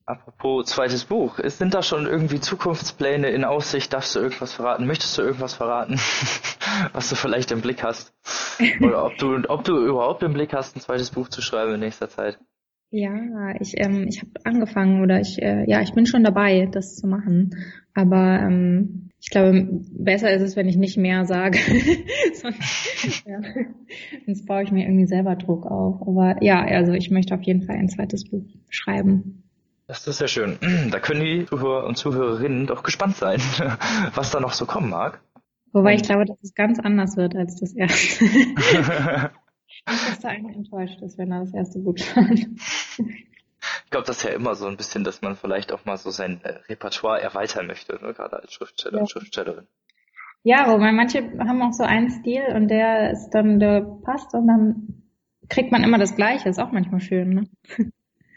Apropos 0.09 0.65
zweites 0.65 1.05
Buch, 1.05 1.37
sind 1.37 1.75
da 1.75 1.83
schon 1.83 2.07
irgendwie 2.07 2.39
Zukunftspläne 2.39 3.29
in 3.29 3.43
Aussicht? 3.43 3.93
Darfst 3.93 4.15
du 4.15 4.19
irgendwas 4.19 4.53
verraten? 4.53 4.87
Möchtest 4.87 5.15
du 5.15 5.21
irgendwas 5.21 5.53
verraten, 5.53 5.99
was 6.93 7.09
du 7.09 7.15
vielleicht 7.15 7.51
im 7.51 7.61
Blick 7.61 7.83
hast? 7.83 8.11
Oder 8.81 9.05
ob 9.05 9.17
du, 9.19 9.39
ob 9.47 9.63
du 9.63 9.77
überhaupt 9.77 10.23
im 10.23 10.33
Blick 10.33 10.51
hast, 10.51 10.75
ein 10.75 10.79
zweites 10.79 11.11
Buch 11.11 11.29
zu 11.29 11.43
schreiben 11.43 11.75
in 11.75 11.81
nächster 11.81 12.09
Zeit? 12.09 12.39
Ja, 12.89 13.53
ich, 13.59 13.75
ähm, 13.77 14.07
ich 14.09 14.21
habe 14.21 14.31
angefangen 14.45 15.03
oder 15.03 15.21
ich, 15.21 15.39
äh, 15.43 15.69
ja, 15.69 15.81
ich 15.81 15.93
bin 15.93 16.07
schon 16.07 16.23
dabei, 16.23 16.65
das 16.65 16.95
zu 16.95 17.05
machen. 17.05 17.51
Aber 17.93 18.39
ähm, 18.41 19.11
ich 19.21 19.29
glaube, 19.29 19.79
besser 19.91 20.31
ist 20.31 20.41
es, 20.41 20.55
wenn 20.55 20.67
ich 20.67 20.75
nicht 20.77 20.97
mehr 20.97 21.25
sage. 21.25 21.59
sonst, 22.33 23.27
ja, 23.27 23.41
sonst 24.25 24.47
baue 24.47 24.63
ich 24.63 24.71
mir 24.71 24.85
irgendwie 24.85 25.05
selber 25.05 25.35
Druck 25.35 25.67
auf. 25.67 26.01
Aber 26.01 26.41
ja, 26.41 26.63
also 26.63 26.93
ich 26.93 27.11
möchte 27.11 27.35
auf 27.35 27.43
jeden 27.43 27.61
Fall 27.61 27.75
ein 27.75 27.89
zweites 27.89 28.27
Buch 28.27 28.47
schreiben. 28.69 29.43
Das 29.89 30.05
ist 30.05 30.21
ja 30.21 30.27
schön. 30.27 30.59
Da 30.91 30.99
können 30.99 31.21
die 31.21 31.47
Zuhörer 31.47 31.85
und 31.87 31.97
Zuhörerinnen 31.97 32.67
doch 32.67 32.83
gespannt 32.83 33.15
sein, 33.15 33.39
was 34.13 34.29
da 34.29 34.39
noch 34.39 34.53
so 34.53 34.67
kommen 34.67 34.91
mag. 34.91 35.19
Wobei 35.73 35.93
und 35.93 36.01
ich 36.01 36.03
glaube, 36.03 36.25
dass 36.25 36.37
es 36.43 36.53
ganz 36.53 36.79
anders 36.79 37.17
wird 37.17 37.35
als 37.35 37.59
das 37.59 37.73
erste. 37.73 38.23
Nicht, 38.25 39.33
dass 39.87 40.19
da 40.19 40.27
eigentlich 40.27 40.57
enttäuscht 40.57 41.01
ist, 41.01 41.17
wenn 41.17 41.31
er 41.31 41.39
das 41.39 41.53
erste 41.55 41.79
Buch 41.79 41.97
schaut. 41.97 42.29
Ich 42.29 43.89
glaube, 43.89 44.05
das 44.05 44.17
ist 44.17 44.23
ja 44.23 44.29
immer 44.29 44.53
so 44.53 44.67
ein 44.67 44.77
bisschen, 44.77 45.03
dass 45.03 45.23
man 45.23 45.35
vielleicht 45.35 45.73
auch 45.73 45.85
mal 45.85 45.97
so 45.97 46.11
sein 46.11 46.39
äh, 46.43 46.59
Repertoire 46.69 47.21
erweitern 47.21 47.65
möchte, 47.65 47.93
ne? 47.93 48.13
gerade 48.13 48.41
als 48.41 48.53
Schriftsteller 48.53 48.97
ja. 48.97 49.01
und 49.01 49.09
Schriftstellerin. 49.09 49.65
Ja, 50.43 50.67
wobei 50.71 50.91
manche 50.91 51.23
haben 51.39 51.61
auch 51.63 51.73
so 51.73 51.83
einen 51.83 52.11
Stil 52.11 52.43
und 52.53 52.67
der 52.67 53.11
ist 53.11 53.31
dann, 53.31 53.59
der 53.59 53.81
passt 54.03 54.35
und 54.35 54.47
dann 54.47 55.03
kriegt 55.49 55.71
man 55.71 55.83
immer 55.83 55.97
das 55.97 56.15
Gleiche, 56.15 56.47
ist 56.47 56.59
auch 56.59 56.71
manchmal 56.71 57.01
schön, 57.01 57.29
ne? 57.29 57.49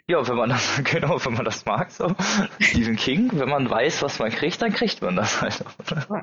Ja, 0.09 0.27
wenn 0.29 0.37
man 0.37 0.51
das, 0.51 0.81
genau, 0.85 1.25
wenn 1.25 1.35
man 1.35 1.45
das 1.45 1.65
mag, 1.65 1.91
so. 1.91 2.15
Stephen 2.61 2.97
King, 2.97 3.31
wenn 3.35 3.49
man 3.49 3.69
weiß, 3.71 4.03
was 4.03 4.19
man 4.19 4.31
kriegt, 4.31 4.61
dann 4.63 4.73
kriegt 4.73 5.01
man 5.03 5.17
das 5.17 5.41
halt 5.41 5.65
auch. 5.65 6.23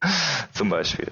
Zum 0.52 0.68
Beispiel. 0.68 1.10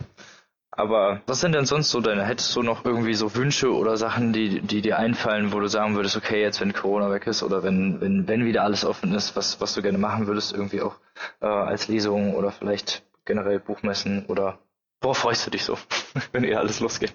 Aber 0.70 1.22
was 1.26 1.40
sind 1.40 1.52
denn 1.52 1.66
sonst 1.66 1.90
so 1.90 2.00
deine, 2.00 2.24
hättest 2.24 2.54
du 2.56 2.62
noch 2.62 2.84
irgendwie 2.84 3.14
so 3.14 3.34
Wünsche 3.36 3.72
oder 3.72 3.96
Sachen, 3.96 4.32
die, 4.32 4.60
die 4.60 4.82
dir 4.82 4.98
einfallen, 4.98 5.52
wo 5.52 5.60
du 5.60 5.68
sagen 5.68 5.94
würdest, 5.94 6.16
okay, 6.16 6.42
jetzt 6.42 6.60
wenn 6.60 6.72
Corona 6.72 7.10
weg 7.12 7.26
ist 7.28 7.42
oder 7.44 7.62
wenn, 7.62 8.00
wenn, 8.00 8.26
wenn 8.26 8.44
wieder 8.44 8.64
alles 8.64 8.84
offen 8.84 9.14
ist, 9.14 9.36
was, 9.36 9.60
was 9.60 9.74
du 9.74 9.82
gerne 9.82 9.98
machen 9.98 10.26
würdest, 10.26 10.52
irgendwie 10.52 10.82
auch 10.82 10.96
äh, 11.40 11.46
als 11.46 11.86
Lesung 11.88 12.34
oder 12.34 12.50
vielleicht 12.50 13.04
generell 13.24 13.60
Buchmessen 13.60 14.26
oder 14.26 14.58
worauf 15.00 15.18
freust 15.18 15.46
du 15.46 15.50
dich 15.52 15.64
so, 15.64 15.78
wenn 16.32 16.42
ihr 16.44 16.58
alles 16.58 16.80
losgeht? 16.80 17.14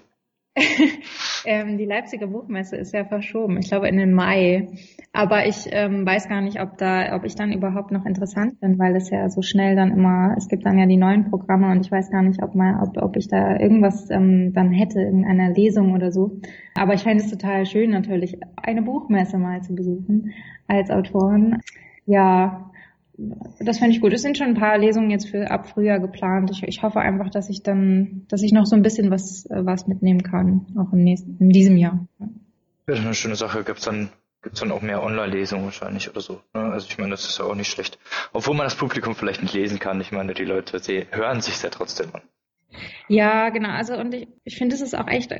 Ähm, 1.46 1.78
die 1.78 1.86
Leipziger 1.86 2.26
Buchmesse 2.26 2.76
ist 2.76 2.92
ja 2.92 3.04
verschoben, 3.04 3.58
ich 3.58 3.68
glaube 3.68 3.88
in 3.88 3.96
den 3.96 4.12
Mai. 4.12 4.68
Aber 5.12 5.46
ich 5.46 5.68
ähm, 5.70 6.04
weiß 6.04 6.28
gar 6.28 6.42
nicht, 6.42 6.60
ob 6.60 6.76
da, 6.76 7.16
ob 7.16 7.24
ich 7.24 7.34
dann 7.34 7.52
überhaupt 7.52 7.92
noch 7.92 8.04
interessant 8.04 8.60
bin, 8.60 8.78
weil 8.78 8.94
es 8.94 9.10
ja 9.10 9.28
so 9.30 9.42
schnell 9.42 9.74
dann 9.74 9.90
immer, 9.90 10.34
es 10.36 10.48
gibt 10.48 10.66
dann 10.66 10.78
ja 10.78 10.86
die 10.86 10.98
neuen 10.98 11.30
Programme 11.30 11.70
und 11.70 11.84
ich 11.84 11.90
weiß 11.90 12.10
gar 12.10 12.22
nicht, 12.22 12.42
ob 12.42 12.54
mal, 12.54 12.82
ob, 12.82 13.02
ob 13.02 13.16
ich 13.16 13.28
da 13.28 13.58
irgendwas 13.58 14.10
ähm, 14.10 14.52
dann 14.52 14.70
hätte 14.70 15.00
in 15.00 15.24
einer 15.24 15.50
Lesung 15.50 15.94
oder 15.94 16.12
so. 16.12 16.40
Aber 16.74 16.94
ich 16.94 17.02
fände 17.02 17.24
es 17.24 17.30
total 17.30 17.64
schön, 17.64 17.90
natürlich 17.90 18.38
eine 18.56 18.82
Buchmesse 18.82 19.38
mal 19.38 19.62
zu 19.62 19.74
besuchen 19.74 20.32
als 20.68 20.90
Autorin. 20.90 21.58
Ja, 22.04 22.70
das 23.58 23.78
fände 23.78 23.94
ich 23.94 24.00
gut. 24.00 24.12
Es 24.12 24.22
sind 24.22 24.38
schon 24.38 24.48
ein 24.48 24.54
paar 24.54 24.78
Lesungen 24.78 25.10
jetzt 25.10 25.28
für 25.28 25.50
ab 25.50 25.68
Frühjahr 25.68 26.00
geplant. 26.00 26.50
Ich, 26.50 26.62
ich 26.62 26.82
hoffe 26.82 27.00
einfach, 27.00 27.30
dass 27.30 27.48
ich 27.50 27.62
dann, 27.62 28.24
dass 28.28 28.42
ich 28.42 28.52
noch 28.52 28.66
so 28.66 28.76
ein 28.76 28.82
bisschen 28.82 29.10
was, 29.10 29.46
was 29.50 29.86
mitnehmen 29.86 30.22
kann, 30.22 30.66
auch 30.76 30.92
im 30.92 31.02
nächsten, 31.04 31.36
in 31.38 31.50
diesem 31.50 31.76
Jahr. 31.76 32.06
Wäre 32.86 33.00
eine 33.00 33.14
schöne 33.14 33.36
Sache. 33.36 33.62
Gibt's 33.64 33.84
dann, 33.84 34.08
gibt's 34.42 34.60
dann 34.60 34.72
auch 34.72 34.82
mehr 34.82 35.02
Online-Lesungen 35.02 35.66
wahrscheinlich 35.66 36.08
oder 36.08 36.20
so. 36.20 36.40
Ne? 36.54 36.60
Also 36.72 36.86
ich 36.88 36.98
meine, 36.98 37.10
das 37.10 37.26
ist 37.26 37.38
ja 37.38 37.44
auch 37.44 37.54
nicht 37.54 37.70
schlecht. 37.70 37.98
Obwohl 38.32 38.56
man 38.56 38.64
das 38.64 38.76
Publikum 38.76 39.14
vielleicht 39.14 39.42
nicht 39.42 39.54
lesen 39.54 39.78
kann. 39.78 40.00
Ich 40.00 40.12
meine, 40.12 40.34
die 40.34 40.44
Leute 40.44 40.78
sie 40.78 41.06
hören 41.10 41.40
sich 41.40 41.62
ja 41.62 41.70
trotzdem 41.70 42.14
an. 42.14 42.22
Ja, 43.08 43.50
genau. 43.50 43.70
Also 43.70 43.98
und 43.98 44.14
ich, 44.14 44.28
ich 44.44 44.56
finde, 44.56 44.74
es 44.74 44.80
ist 44.80 44.96
auch 44.96 45.08
echt 45.08 45.32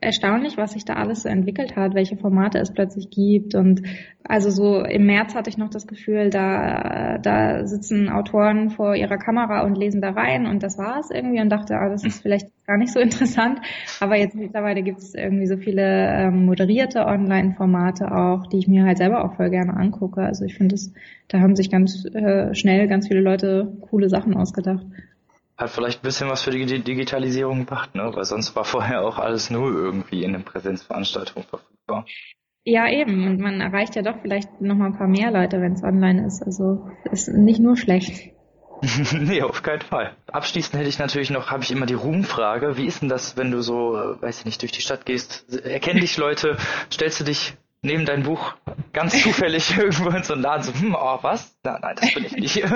erstaunlich, 0.00 0.56
was 0.56 0.72
sich 0.72 0.84
da 0.84 0.94
alles 0.94 1.22
so 1.22 1.28
entwickelt 1.28 1.74
hat, 1.74 1.94
welche 1.94 2.16
Formate 2.16 2.58
es 2.58 2.72
plötzlich 2.72 3.10
gibt. 3.10 3.56
Und 3.56 3.82
also 4.22 4.50
so 4.50 4.80
im 4.80 5.06
März 5.06 5.34
hatte 5.34 5.50
ich 5.50 5.58
noch 5.58 5.70
das 5.70 5.88
Gefühl, 5.88 6.30
da, 6.30 7.18
da 7.18 7.66
sitzen 7.66 8.08
Autoren 8.08 8.70
vor 8.70 8.94
ihrer 8.94 9.18
Kamera 9.18 9.64
und 9.64 9.76
lesen 9.76 10.00
da 10.00 10.10
rein 10.10 10.46
und 10.46 10.62
das 10.62 10.78
war 10.78 11.00
es 11.00 11.10
irgendwie 11.10 11.40
und 11.40 11.50
dachte, 11.50 11.74
ah, 11.74 11.88
das 11.88 12.04
ist 12.04 12.22
vielleicht 12.22 12.46
gar 12.64 12.78
nicht 12.78 12.92
so 12.92 13.00
interessant. 13.00 13.60
Aber 13.98 14.16
jetzt 14.16 14.36
mittlerweile 14.36 14.82
gibt 14.82 14.98
es 14.98 15.14
irgendwie 15.14 15.48
so 15.48 15.56
viele 15.56 15.82
ähm, 15.82 16.46
moderierte 16.46 17.04
Online-Formate 17.04 18.12
auch, 18.12 18.46
die 18.46 18.58
ich 18.58 18.68
mir 18.68 18.84
halt 18.84 18.98
selber 18.98 19.24
auch 19.24 19.34
voll 19.34 19.50
gerne 19.50 19.74
angucke. 19.74 20.22
Also 20.22 20.44
ich 20.44 20.54
finde, 20.54 20.76
da 21.26 21.40
haben 21.40 21.56
sich 21.56 21.70
ganz 21.70 22.04
äh, 22.14 22.54
schnell 22.54 22.86
ganz 22.86 23.08
viele 23.08 23.20
Leute 23.20 23.76
coole 23.90 24.08
Sachen 24.08 24.36
ausgedacht 24.36 24.86
hat 25.56 25.70
vielleicht 25.70 26.00
ein 26.00 26.02
bisschen 26.02 26.28
was 26.28 26.42
für 26.42 26.50
die 26.50 26.82
Digitalisierung 26.82 27.60
gebracht, 27.60 27.94
ne? 27.94 28.10
Weil 28.14 28.24
sonst 28.24 28.56
war 28.56 28.64
vorher 28.64 29.02
auch 29.02 29.18
alles 29.18 29.50
nur 29.50 29.72
irgendwie 29.72 30.24
in 30.24 30.32
den 30.32 30.44
Präsenzveranstaltungen 30.44 31.48
verfügbar. 31.48 32.06
Ja, 32.64 32.88
eben. 32.88 33.26
Und 33.26 33.40
man 33.40 33.60
erreicht 33.60 33.96
ja 33.96 34.02
doch 34.02 34.20
vielleicht 34.22 34.60
noch 34.60 34.76
mal 34.76 34.86
ein 34.86 34.96
paar 34.96 35.08
mehr 35.08 35.30
Leute, 35.30 35.60
wenn 35.60 35.72
es 35.72 35.82
online 35.82 36.26
ist. 36.26 36.42
Also 36.42 36.88
ist 37.10 37.28
nicht 37.28 37.60
nur 37.60 37.76
schlecht. 37.76 38.32
nee, 39.12 39.42
auf 39.42 39.62
keinen 39.62 39.80
Fall. 39.80 40.16
Abschließend 40.30 40.78
hätte 40.78 40.88
ich 40.88 40.98
natürlich 40.98 41.30
noch, 41.30 41.50
habe 41.50 41.62
ich 41.62 41.70
immer 41.70 41.86
die 41.86 41.94
Ruhmfrage. 41.94 42.76
Wie 42.76 42.86
ist 42.86 43.02
denn 43.02 43.08
das, 43.08 43.36
wenn 43.36 43.50
du 43.50 43.62
so, 43.62 43.96
äh, 43.96 44.20
weiß 44.20 44.40
ich 44.40 44.44
nicht, 44.44 44.62
durch 44.62 44.72
die 44.72 44.80
Stadt 44.80 45.06
gehst? 45.06 45.44
Erkennen 45.64 46.00
dich 46.00 46.16
Leute? 46.16 46.56
Stellst 46.90 47.20
du 47.20 47.24
dich 47.24 47.54
neben 47.82 48.06
dein 48.06 48.22
Buch 48.22 48.54
ganz 48.92 49.20
zufällig 49.22 49.76
irgendwo 49.78 50.10
in 50.10 50.22
so 50.22 50.34
einen 50.34 50.42
Laden 50.42 50.62
so, 50.62 50.72
hm, 50.72 50.94
oh, 50.94 51.18
was? 51.22 51.58
Na, 51.64 51.78
nein, 51.80 51.96
das 52.00 52.14
bin 52.14 52.24
ich 52.24 52.36
nicht. 52.36 52.64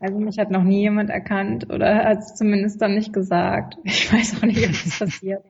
also 0.00 0.18
mich 0.18 0.38
hat 0.38 0.50
noch 0.50 0.62
nie 0.62 0.82
jemand 0.82 1.10
erkannt 1.10 1.68
oder 1.70 2.04
hat 2.04 2.18
es 2.18 2.34
zumindest 2.34 2.80
dann 2.80 2.94
nicht 2.94 3.12
gesagt. 3.12 3.76
Ich 3.84 4.12
weiß 4.12 4.36
auch 4.36 4.42
nicht, 4.46 4.68
was 4.68 4.98
passiert. 5.10 5.44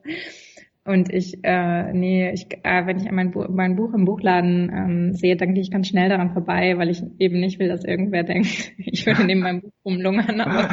Und 0.85 1.13
ich, 1.13 1.39
äh, 1.43 1.93
nee, 1.93 2.31
ich, 2.31 2.47
äh, 2.63 2.87
wenn 2.87 2.99
ich 2.99 3.11
mein, 3.11 3.33
Bu 3.33 3.45
mein 3.51 3.75
Buch 3.75 3.93
im 3.93 4.05
Buchladen 4.05 4.71
ähm, 4.73 5.15
sehe, 5.15 5.37
dann 5.37 5.53
gehe 5.53 5.63
ich 5.63 5.73
ganz 5.73 5.89
schnell 5.89 6.09
daran 6.09 6.33
vorbei, 6.33 6.79
weil 6.79 6.91
ich 6.91 7.03
eben 7.19 7.41
nicht 7.41 7.59
will, 7.59 7.67
dass 7.69 7.85
irgendwer 7.85 8.23
denkt, 8.23 8.73
ich 8.79 9.05
würde 9.05 9.25
neben 9.25 9.41
meinem 9.41 9.63
Buch 9.63 9.73
rumlungern. 9.85 10.41
Aber, 10.41 10.69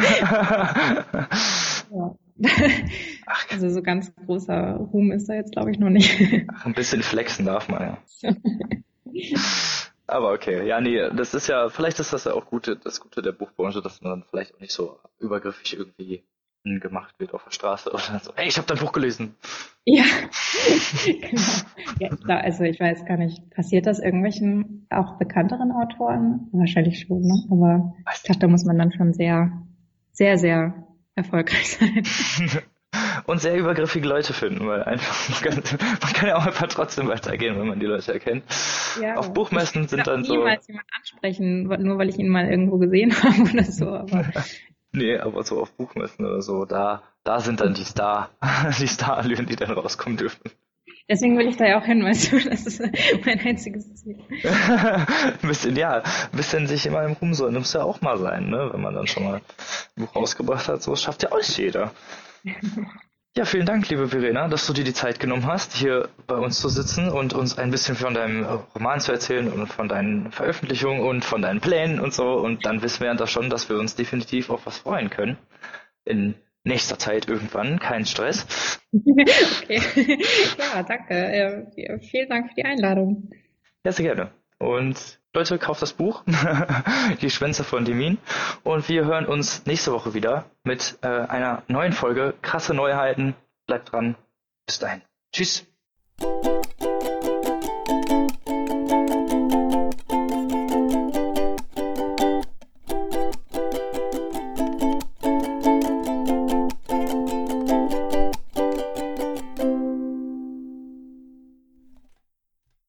ja. 1.92 2.16
Ach, 3.26 3.46
also 3.52 3.70
so 3.70 3.82
ganz 3.82 4.14
großer 4.16 4.76
Ruhm 4.76 5.12
ist 5.12 5.30
da 5.30 5.34
jetzt, 5.34 5.52
glaube 5.52 5.72
ich, 5.72 5.80
noch 5.80 5.90
nicht. 5.90 6.20
Ach, 6.54 6.66
ein 6.66 6.74
bisschen 6.74 7.04
flexen 7.04 7.46
darf 7.46 7.68
man 7.70 7.98
ja. 8.24 8.34
Aber 10.08 10.34
okay, 10.34 10.68
ja, 10.68 10.82
nee, 10.82 11.00
das 11.16 11.34
ist 11.34 11.48
ja, 11.48 11.70
vielleicht 11.70 12.00
ist 12.00 12.12
das 12.14 12.26
ja 12.26 12.34
auch 12.34 12.46
Gute, 12.46 12.76
das 12.76 13.00
Gute 13.00 13.22
der 13.22 13.32
Buchbranche, 13.32 13.82
dass 13.82 14.02
man 14.02 14.12
dann 14.12 14.24
vielleicht 14.30 14.54
auch 14.54 14.60
nicht 14.60 14.74
so 14.74 15.00
übergriffig 15.20 15.78
irgendwie 15.78 16.24
gemacht 16.64 17.16
wird 17.20 17.34
auf 17.34 17.44
der 17.44 17.52
Straße 17.52 17.90
oder 17.90 18.20
so. 18.22 18.32
Hey, 18.36 18.48
ich 18.48 18.58
habe 18.58 18.68
dein 18.68 18.78
Buch 18.78 18.94
gelesen. 18.94 19.36
Ja, 19.86 20.04
genau. 21.06 21.42
Ja, 22.00 22.16
klar, 22.16 22.42
also 22.42 22.64
ich 22.64 22.80
weiß 22.80 23.06
gar 23.06 23.18
nicht, 23.18 23.50
passiert 23.50 23.86
das 23.86 24.00
irgendwelchen 24.00 24.88
auch 24.90 25.18
bekannteren 25.18 25.72
Autoren? 25.72 26.48
Wahrscheinlich 26.54 27.02
schon, 27.02 27.22
ne? 27.22 27.44
Aber 27.52 27.94
ich 28.16 28.24
glaube, 28.24 28.40
da 28.40 28.48
muss 28.48 28.64
man 28.64 28.78
dann 28.78 28.94
schon 28.94 29.14
sehr, 29.14 29.52
sehr, 30.12 30.38
sehr 30.38 30.88
erfolgreich 31.16 31.78
sein. 31.78 32.04
Und 33.26 33.40
sehr 33.42 33.58
übergriffige 33.58 34.08
Leute 34.08 34.34
finden, 34.34 34.68
weil 34.68 34.84
einfach, 34.84 35.30
man 35.30 35.42
kann, 35.42 35.80
man 35.80 36.14
kann 36.14 36.30
ja 36.30 36.36
auch 36.36 36.46
einfach 36.46 36.68
trotzdem 36.68 37.08
weitergehen, 37.08 37.58
wenn 37.58 37.68
man 37.68 37.80
die 37.80 37.86
Leute 37.88 38.14
erkennt. 38.14 38.44
Ja, 39.02 39.16
Auf 39.16 39.34
Buchmessen 39.34 39.88
sind 39.88 40.06
dann 40.06 40.24
so. 40.24 40.34
Ich 40.34 40.40
niemals 40.40 40.68
jemand 40.68 40.88
ansprechen, 40.96 41.64
nur 41.64 41.98
weil 41.98 42.10
ich 42.10 42.20
ihn 42.20 42.30
mal 42.30 42.48
irgendwo 42.48 42.78
gesehen 42.78 43.12
habe 43.24 43.52
oder 43.52 43.64
so, 43.64 43.90
aber. 43.90 44.26
nee, 44.92 45.18
aber 45.18 45.44
so 45.44 45.62
auf 45.62 45.72
Buchmessen 45.74 46.26
oder 46.26 46.42
so, 46.42 46.66
da, 46.66 47.02
da 47.24 47.40
sind 47.40 47.62
dann 47.62 47.74
die 47.74 47.84
Star, 47.84 48.30
die 48.80 48.88
Starallüren, 48.88 49.48
die 49.48 49.56
dann 49.56 49.72
rauskommen 49.72 50.18
dürfen. 50.18 50.52
Deswegen 51.10 51.38
will 51.38 51.48
ich 51.48 51.58
da 51.58 51.66
ja 51.66 51.80
auch 51.80 51.86
hin, 51.86 52.04
weißt 52.04 52.32
du, 52.32 52.40
das 52.50 52.66
ist 52.66 52.82
mein 53.26 53.40
einziges 53.40 53.94
Ziel. 53.96 54.18
ein 54.44 55.38
bisschen, 55.48 55.76
ja, 55.76 56.02
ein 56.02 56.38
bisschen 56.38 56.68
sich 56.68 56.86
immer 56.86 57.04
im 57.04 57.14
Ruhm 57.14 57.34
soll, 57.34 57.52
muss 57.52 57.74
ja 57.74 57.84
auch 57.84 58.02
mal 58.02 58.18
sein, 58.18 58.50
ne? 58.50 58.70
Wenn 58.72 58.82
man 58.82 58.96
dann 58.96 59.08
schon 59.08 59.24
mal 59.24 59.36
ein 59.36 59.42
Buch 60.04 60.16
rausgebracht 60.16 60.68
hat, 60.68 60.82
so 60.82 60.96
schafft 60.96 61.24
ja 61.24 61.32
auch 61.32 61.38
nicht 61.38 61.58
jeder. 61.58 61.92
Ja, 63.36 63.46
vielen 63.46 63.66
Dank, 63.66 63.90
liebe 63.90 64.10
Verena, 64.10 64.48
dass 64.48 64.68
du 64.68 64.74
dir 64.74 64.84
die 64.84 64.94
Zeit 64.94 65.20
genommen 65.20 65.48
hast, 65.48 65.74
hier 65.74 66.08
bei 66.28 66.36
uns 66.36 66.62
zu 66.62 66.70
sitzen 66.70 67.10
und 67.10 67.34
uns 67.34 67.58
ein 67.58 67.72
bisschen 67.72 67.96
von 67.96 68.14
deinem 68.14 68.46
Roman 68.76 69.00
zu 69.00 69.12
erzählen 69.12 69.52
und 69.52 69.66
von 69.66 69.90
deinen 69.90 70.32
Veröffentlichungen 70.32 71.02
und 71.02 71.26
von 71.26 71.42
deinen 71.42 71.60
Plänen 71.60 72.00
und 72.00 72.14
so. 72.14 72.34
Und 72.34 72.64
dann 72.68 72.84
wissen 72.84 73.02
wir 73.02 73.12
ja 73.12 73.26
schon, 73.26 73.50
dass 73.50 73.70
wir 73.70 73.80
uns 73.80 73.96
definitiv 73.96 74.52
auf 74.52 74.68
was 74.68 74.78
freuen 74.78 75.10
können. 75.10 75.40
In 76.06 76.36
nächster 76.64 76.98
Zeit 76.98 77.28
irgendwann, 77.28 77.80
kein 77.80 78.06
Stress. 78.06 78.80
okay. 78.94 79.82
Ja, 80.58 80.84
danke. 80.84 81.14
Äh, 81.14 82.00
vielen 82.00 82.30
Dank 82.30 82.50
für 82.50 82.56
die 82.56 82.66
Einladung. 82.66 83.30
Ja, 83.86 83.92
sehr 83.92 84.06
gerne. 84.06 84.32
Und 84.60 85.20
Leute, 85.34 85.58
kauft 85.58 85.82
das 85.82 85.94
Buch, 85.94 86.24
Die 87.22 87.30
Schwänze 87.30 87.64
von 87.64 87.86
Demin. 87.86 88.18
Und 88.64 88.88
wir 88.88 89.06
hören 89.06 89.26
uns 89.26 89.66
nächste 89.66 89.92
Woche 89.92 90.14
wieder 90.14 90.46
mit 90.64 90.98
äh, 91.02 91.08
einer 91.08 91.64
neuen 91.68 91.92
Folge. 91.92 92.36
Krasse 92.42 92.74
Neuheiten. 92.74 93.36
Bleibt 93.66 93.92
dran. 93.92 94.16
Bis 94.66 94.80
dahin. 94.80 95.02
Tschüss. 95.34 95.66